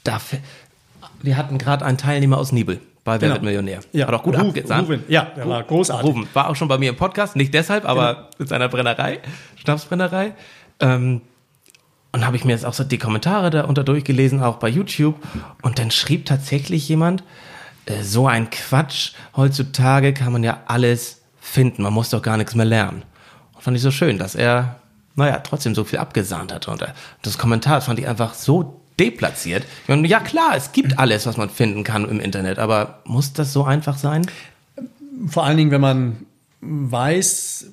[0.04, 0.40] Dafür,
[1.22, 3.34] wir hatten gerade einen Teilnehmer aus Nibel bei Wer Genau.
[3.36, 3.80] wird Millionär.
[3.94, 4.82] Ja, Hat auch gut Ruven- abgesagt.
[4.84, 6.06] Ruven, ja, der war großartig.
[6.08, 8.28] Ruben war auch schon bei mir im Podcast, nicht deshalb, aber Genau.
[8.40, 9.20] mit seiner Brennerei,
[9.56, 10.34] Schnapsbrennerei.
[10.80, 11.22] Ähm,
[12.12, 15.16] und habe ich mir jetzt auch so die Kommentare darunter durchgelesen, auch bei YouTube.
[15.62, 17.24] Und dann schrieb tatsächlich jemand,
[17.86, 22.56] äh, so ein Quatsch, heutzutage kann man ja alles finden, man muss doch gar nichts
[22.56, 23.04] mehr lernen.
[23.54, 24.76] Und fand ich so schön, dass er,
[25.16, 26.68] naja, trotzdem so viel abgesahnt hat.
[26.68, 26.88] Und äh,
[27.22, 29.64] das Kommentar fand ich einfach so deplatziert.
[29.88, 33.54] Meine, ja klar, es gibt alles, was man finden kann im Internet, aber muss das
[33.54, 34.26] so einfach sein?
[35.28, 36.26] Vor allen Dingen, wenn man
[36.62, 37.68] weiß,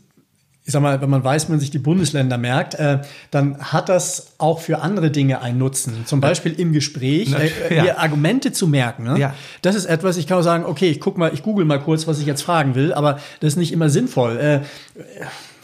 [0.65, 3.01] ich sag mal, wenn man weiß, man sich die Bundesländer merkt, äh,
[3.31, 6.07] dann hat das auch für andere Dinge einen Nutzen.
[6.07, 7.99] Zum Beispiel im Gespräch, äh, Ja.
[7.99, 9.05] Argumente zu merken.
[9.05, 9.19] Ne?
[9.19, 9.35] Ja.
[9.63, 12.07] Das ist etwas, ich kann auch sagen, okay, ich guck mal, ich google mal kurz,
[12.09, 14.39] was ich jetzt fragen will, aber das ist nicht immer sinnvoll.
[14.39, 14.61] Äh,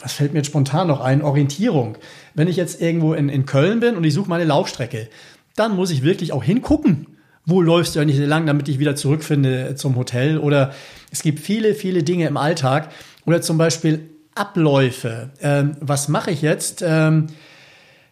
[0.01, 1.21] was fällt mir jetzt spontan noch ein?
[1.21, 1.97] Orientierung.
[2.33, 5.09] Wenn ich jetzt irgendwo in, in Köln bin und ich suche meine Laufstrecke,
[5.55, 7.07] dann muss ich wirklich auch hingucken.
[7.45, 10.37] Wo läufst du eigentlich lang, damit ich wieder zurückfinde zum Hotel?
[10.37, 10.73] Oder
[11.11, 12.89] es gibt viele, viele Dinge im Alltag.
[13.25, 15.29] Oder zum Beispiel Abläufe.
[15.41, 16.83] Ähm, was mache ich jetzt?
[16.85, 17.27] Ähm,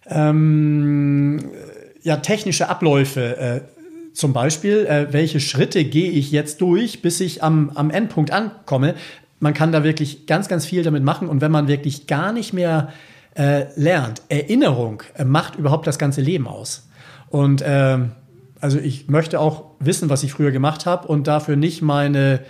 [0.07, 1.39] ähm,
[2.03, 3.37] ja, technische Abläufe.
[3.37, 3.61] Äh,
[4.13, 8.95] zum Beispiel, äh, welche Schritte gehe ich jetzt durch, bis ich am, am Endpunkt ankomme.
[9.39, 11.29] Man kann da wirklich ganz, ganz viel damit machen.
[11.29, 12.89] Und wenn man wirklich gar nicht mehr
[13.35, 16.89] äh, lernt, Erinnerung äh, macht überhaupt das ganze Leben aus.
[17.31, 18.11] Und ähm,
[18.59, 22.41] also ich möchte auch wissen, was ich früher gemacht habe und dafür nicht meine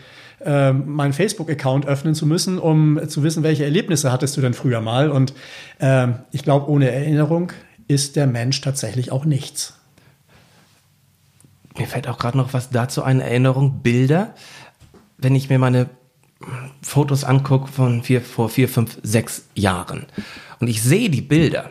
[0.43, 4.81] ähm, meinen Facebook-Account öffnen zu müssen, um zu wissen, welche Erlebnisse hattest du denn früher
[4.81, 5.11] mal.
[5.11, 5.35] Und
[5.79, 7.51] ähm, ich glaube, ohne Erinnerung
[7.87, 9.77] ist der Mensch tatsächlich auch nichts.
[11.77, 14.33] Mir fällt auch gerade noch was dazu ein, Erinnerung, Bilder.
[15.17, 15.89] Wenn ich mir meine
[16.81, 20.07] Fotos angucke von vier, vor vier, fünf, sechs Jahren
[20.59, 21.69] und ich sehe die Bilder,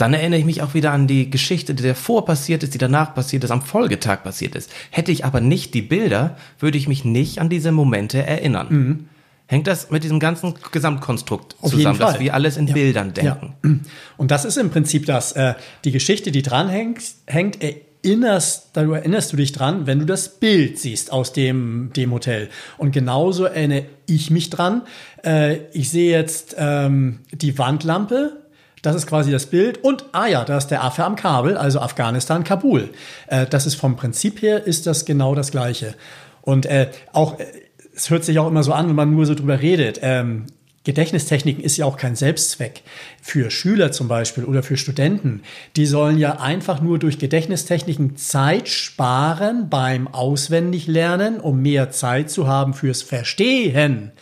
[0.00, 3.14] dann erinnere ich mich auch wieder an die Geschichte, die davor passiert ist, die danach
[3.14, 4.70] passiert ist, am Folgetag passiert ist.
[4.90, 9.08] Hätte ich aber nicht die Bilder, würde ich mich nicht an diese Momente erinnern.
[9.46, 12.74] Hängt das mit diesem ganzen Gesamtkonstrukt Auf zusammen, dass wir alles in Ja.
[12.74, 13.54] Bildern denken?
[13.64, 13.70] Ja.
[14.16, 19.32] Und das ist im Prinzip das, äh, die Geschichte, die dranhängt, hängt, erinnerst, da erinnerst
[19.32, 22.48] du dich dran, wenn du das Bild siehst aus dem, dem Hotel.
[22.78, 24.82] Und genauso erinnere ich mich dran.
[25.24, 28.36] Äh, ich sehe jetzt ähm, die Wandlampe.
[28.82, 29.84] Das ist quasi das Bild.
[29.84, 32.90] Und, ah ja, da ist der Affe am Kabel, also Afghanistan, Kabul.
[33.26, 35.94] Äh, das ist vom Prinzip her, ist das genau das Gleiche.
[36.42, 37.46] Und äh, auch, äh,
[37.94, 40.00] es hört sich auch immer so an, wenn man nur so drüber redet.
[40.02, 40.46] Ähm,
[40.84, 42.82] Gedächtnistechniken ist ja auch kein Selbstzweck.
[43.20, 45.42] Für Schüler zum Beispiel oder für Studenten,
[45.76, 52.48] die sollen ja einfach nur durch Gedächtnistechniken Zeit sparen beim Auswendiglernen, um mehr Zeit zu
[52.48, 54.12] haben fürs Verstehen.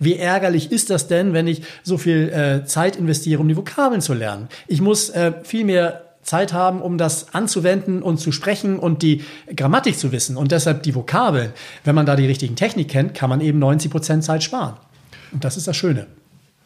[0.00, 4.00] Wie ärgerlich ist das denn, wenn ich so viel äh, Zeit investiere, um die Vokabeln
[4.00, 4.48] zu lernen?
[4.66, 9.22] Ich muss äh, viel mehr Zeit haben, um das anzuwenden und zu sprechen und die
[9.54, 11.52] Grammatik zu wissen und deshalb die Vokabeln.
[11.84, 14.74] Wenn man da die richtigen Technik kennt, kann man eben 90 Prozent Zeit sparen.
[15.32, 16.06] Und das ist das Schöne.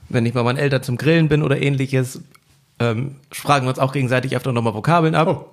[0.08, 2.20] wenn ich bei meinen Eltern zum Grillen bin oder ähnliches,
[2.78, 5.28] ähm, fragen wir uns auch gegenseitig öfter nochmal Vokabeln ab.
[5.28, 5.48] Oh.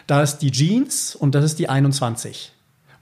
[0.08, 2.54] da ist die Jeans und das ist die 21.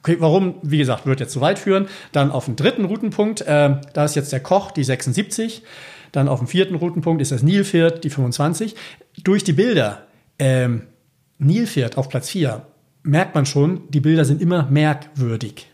[0.03, 0.55] Okay, warum?
[0.61, 1.87] Wie gesagt, wird jetzt zu weit führen.
[2.11, 5.63] Dann auf dem dritten Routenpunkt, äh, da ist jetzt der Koch, die 76.
[6.11, 8.75] Dann auf dem vierten Routenpunkt ist das Nilpferd, die 25.
[9.23, 10.03] Durch die Bilder,
[10.39, 10.83] ähm,
[11.39, 12.65] Nilpferd auf Platz 4,
[13.03, 15.67] merkt man schon, die Bilder sind immer merkwürdig.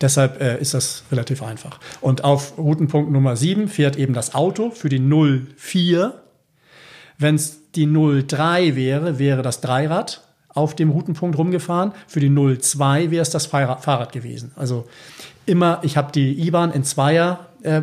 [0.00, 1.78] Deshalb äh, ist das relativ einfach.
[2.00, 6.14] Und auf Routenpunkt Nummer 7 fährt eben das Auto für die 04.
[7.18, 11.92] Wenn es die 03 wäre, wäre das Dreirad auf dem Routenpunkt rumgefahren.
[12.06, 14.52] Für die 02 wäre es das Fahrrad gewesen.
[14.56, 14.88] Also
[15.46, 17.82] immer, ich habe die IBAN in Zweier äh,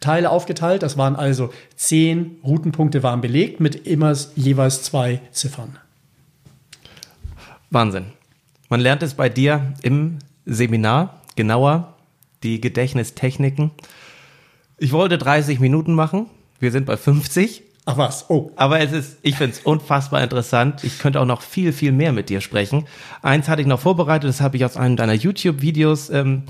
[0.00, 0.82] Teile aufgeteilt.
[0.82, 5.78] Das waren also zehn Routenpunkte waren belegt mit immer jeweils zwei Ziffern.
[7.70, 8.06] Wahnsinn.
[8.68, 11.94] Man lernt es bei dir im Seminar genauer,
[12.42, 13.70] die Gedächtnistechniken.
[14.78, 16.26] Ich wollte 30 Minuten machen.
[16.58, 17.62] Wir sind bei 50.
[17.86, 18.52] Ach was, oh.
[18.56, 20.84] Aber es ist, ich finde es unfassbar interessant.
[20.84, 22.86] Ich könnte auch noch viel, viel mehr mit dir sprechen.
[23.22, 26.44] Eins hatte ich noch vorbereitet, das habe ich aus einem deiner YouTube-Videos ähm,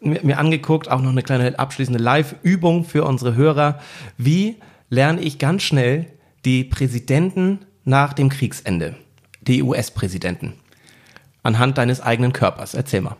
[0.00, 3.80] mir, angeguckt, auch noch eine kleine abschließende Live-Übung für unsere Hörer.
[4.16, 4.56] Wie
[4.90, 6.06] lerne ich ganz schnell
[6.44, 8.94] die Präsidenten nach dem Kriegsende,
[9.42, 10.54] die US-Präsidenten,
[11.42, 12.74] anhand deines eigenen Körpers?
[12.74, 13.16] Erzähl mal.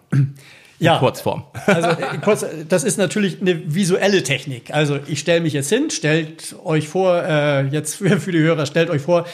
[0.81, 1.45] Ja, in Kurzform.
[1.67, 1.89] Also
[2.23, 4.73] kurz, das ist natürlich eine visuelle Technik.
[4.73, 8.67] Also ich stelle mich jetzt hin, stellt euch vor, äh, jetzt für, für die Hörer,
[8.67, 9.27] stellt euch vor,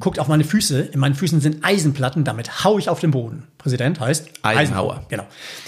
[0.00, 0.80] guckt auf meine Füße.
[0.92, 3.44] In meinen Füßen sind Eisenplatten, damit hau ich auf den Boden.
[3.58, 4.60] Präsident heißt Eisenhower.
[4.60, 5.06] Eisenhower.
[5.08, 5.26] Genau.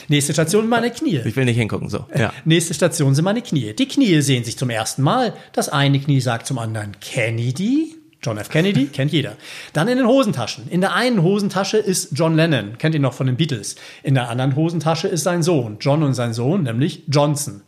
[0.08, 1.20] Nächste Station meine Knie.
[1.24, 2.06] Ich will nicht hingucken, so.
[2.16, 2.32] Ja.
[2.44, 3.74] Nächste Station sind meine Knie.
[3.74, 5.32] Die Knie sehen sich zum ersten Mal.
[5.52, 7.96] Das eine Knie sagt zum anderen Kennedy.
[8.22, 8.48] John F.
[8.48, 9.36] Kennedy, kennt jeder.
[9.72, 10.68] Dann in den Hosentaschen.
[10.68, 13.76] In der einen Hosentasche ist John Lennon, kennt ihr noch von den Beatles.
[14.02, 17.62] In der anderen Hosentasche ist sein Sohn, John und sein Sohn, nämlich Johnson.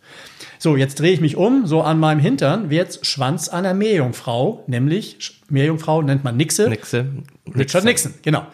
[0.59, 5.41] So, jetzt drehe ich mich um, so an meinem Hintern wird Schwanz einer Meerjungfrau, nämlich
[5.49, 6.69] Meerjungfrau nennt man Nixe.
[6.69, 7.07] Nixe.
[7.57, 8.47] Richard Nixon, genau.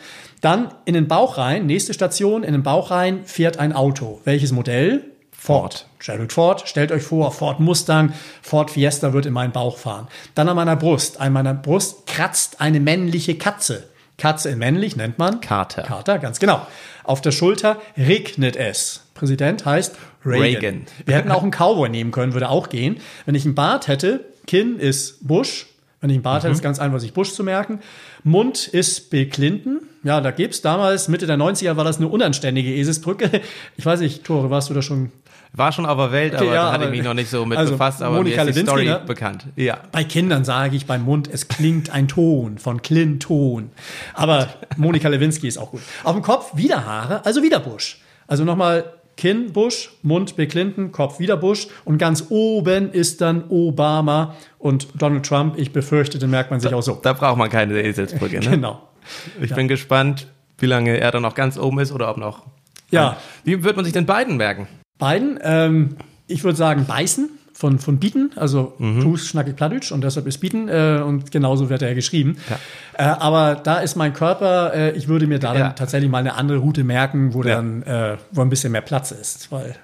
[0.42, 4.20] Dann in den Bauch rein, nächste Station, in den Bauch rein fährt ein Auto.
[4.24, 5.13] Welches Modell?
[5.44, 5.84] Ford.
[5.98, 10.08] Gerald Ford, stellt euch vor, Ford Mustang, Ford Fiesta wird in meinen Bauch fahren.
[10.34, 13.84] Dann an meiner Brust, an meiner Brust kratzt eine männliche Katze.
[14.16, 15.82] Katze in männlich nennt man Carter.
[15.82, 16.66] Carter, ganz genau.
[17.02, 19.02] Auf der Schulter regnet es.
[19.12, 20.40] Präsident heißt Reagan.
[20.40, 20.86] Reagan.
[21.04, 22.96] Wir hätten auch einen Cowboy nehmen können, würde auch gehen.
[23.26, 25.66] Wenn ich einen Bart hätte, Kinn ist Bush.
[26.00, 26.46] Wenn ich einen Bart mhm.
[26.46, 27.80] hätte, ist ganz einfach, sich Bush zu merken.
[28.22, 29.80] Mund ist Bill Clinton.
[30.04, 33.42] Ja, da gibt's damals, Mitte der 90er war das eine unanständige Eselsbrücke.
[33.76, 35.12] Ich weiß nicht, Tore, warst du da schon
[35.56, 37.46] war schon auf der Welt, okay, aber ja, da hatte ich mich noch nicht so
[37.46, 39.06] mit also befasst, aber Monika mir ist die Lewinsky, Story ne?
[39.06, 39.46] bekannt.
[39.54, 39.78] Ja.
[39.92, 43.70] Bei Kindern sage ich beim Mund, es klingt ein Ton von Clinton.
[44.14, 45.82] Aber Monika Lewinsky ist auch gut.
[46.02, 48.00] Auf dem Kopf wieder Haare, also wieder Busch.
[48.26, 48.84] Also nochmal
[49.16, 54.88] Kinn Bush, Mund Bill Clinton, Kopf wieder Bush und ganz oben ist dann Obama und
[55.00, 55.56] Donald Trump.
[55.56, 56.98] Ich befürchte, den merkt man sich da, auch so.
[57.00, 58.40] Da braucht man keine Eselsbrücke.
[58.40, 58.50] Ne?
[58.50, 58.88] Genau.
[59.40, 59.56] Ich ja.
[59.56, 60.26] bin gespannt,
[60.58, 62.44] wie lange er dann noch ganz oben ist oder ob noch.
[62.90, 63.18] Ja.
[63.44, 64.66] Wie wird man sich denn beiden merken?
[64.98, 69.00] Beiden, ähm, ich würde sagen, beißen von, von Bieten, also mhm.
[69.00, 72.36] Tus Schnackig Pladütsch und deshalb ist Bieten äh, und genauso wird er geschrieben.
[72.50, 72.58] Ja.
[72.98, 75.60] Äh, aber da ist mein Körper, äh, ich würde mir da ja.
[75.60, 77.56] dann tatsächlich mal eine andere Route merken, wo ja.
[77.56, 79.76] dann äh, wo ein bisschen mehr Platz ist, weil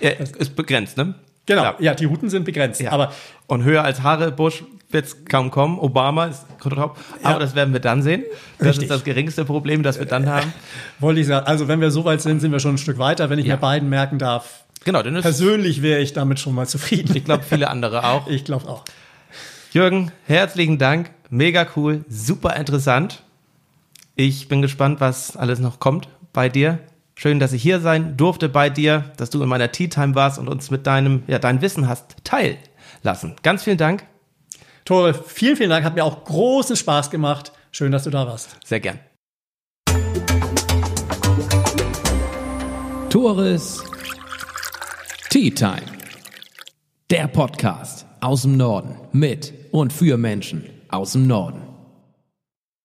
[0.00, 1.14] ja, ist begrenzt, ne?
[1.46, 1.76] Genau, Klar.
[1.80, 2.80] ja, die Routen sind begrenzt.
[2.80, 2.90] Ja.
[2.90, 3.12] Aber
[3.46, 5.78] und höher als Haarebusch wird es kaum kommen.
[5.78, 6.96] Obama ist top.
[7.22, 7.38] Aber ja.
[7.38, 8.24] das werden wir dann sehen.
[8.58, 8.84] Das Richtig.
[8.84, 10.52] ist das geringste Problem, das wir dann haben.
[10.98, 11.46] Wollte ich sagen.
[11.46, 13.30] Also wenn wir so weit sind, sind wir schon ein Stück weiter.
[13.30, 13.54] Wenn ich ja.
[13.54, 14.64] mir beiden merken darf.
[14.84, 17.16] Genau, denn persönlich wäre ich damit schon mal zufrieden.
[17.16, 18.26] Ich glaube, viele andere auch.
[18.28, 18.84] ich glaube auch.
[19.72, 21.10] Jürgen, herzlichen Dank.
[21.28, 23.22] Mega cool, super interessant.
[24.14, 26.78] Ich bin gespannt, was alles noch kommt bei dir.
[27.18, 30.38] Schön, dass ich hier sein durfte bei dir, dass du in meiner Tea Time warst
[30.38, 33.36] und uns mit deinem, ja, dein Wissen hast teillassen.
[33.42, 34.06] Ganz vielen Dank.
[34.84, 35.82] Tore, vielen, vielen Dank.
[35.86, 37.52] Hat mir auch großen Spaß gemacht.
[37.72, 38.58] Schön, dass du da warst.
[38.66, 38.98] Sehr gern.
[43.08, 43.82] Tores
[45.30, 45.86] Tea Time.
[47.10, 51.65] Der Podcast aus dem Norden mit und für Menschen aus dem Norden.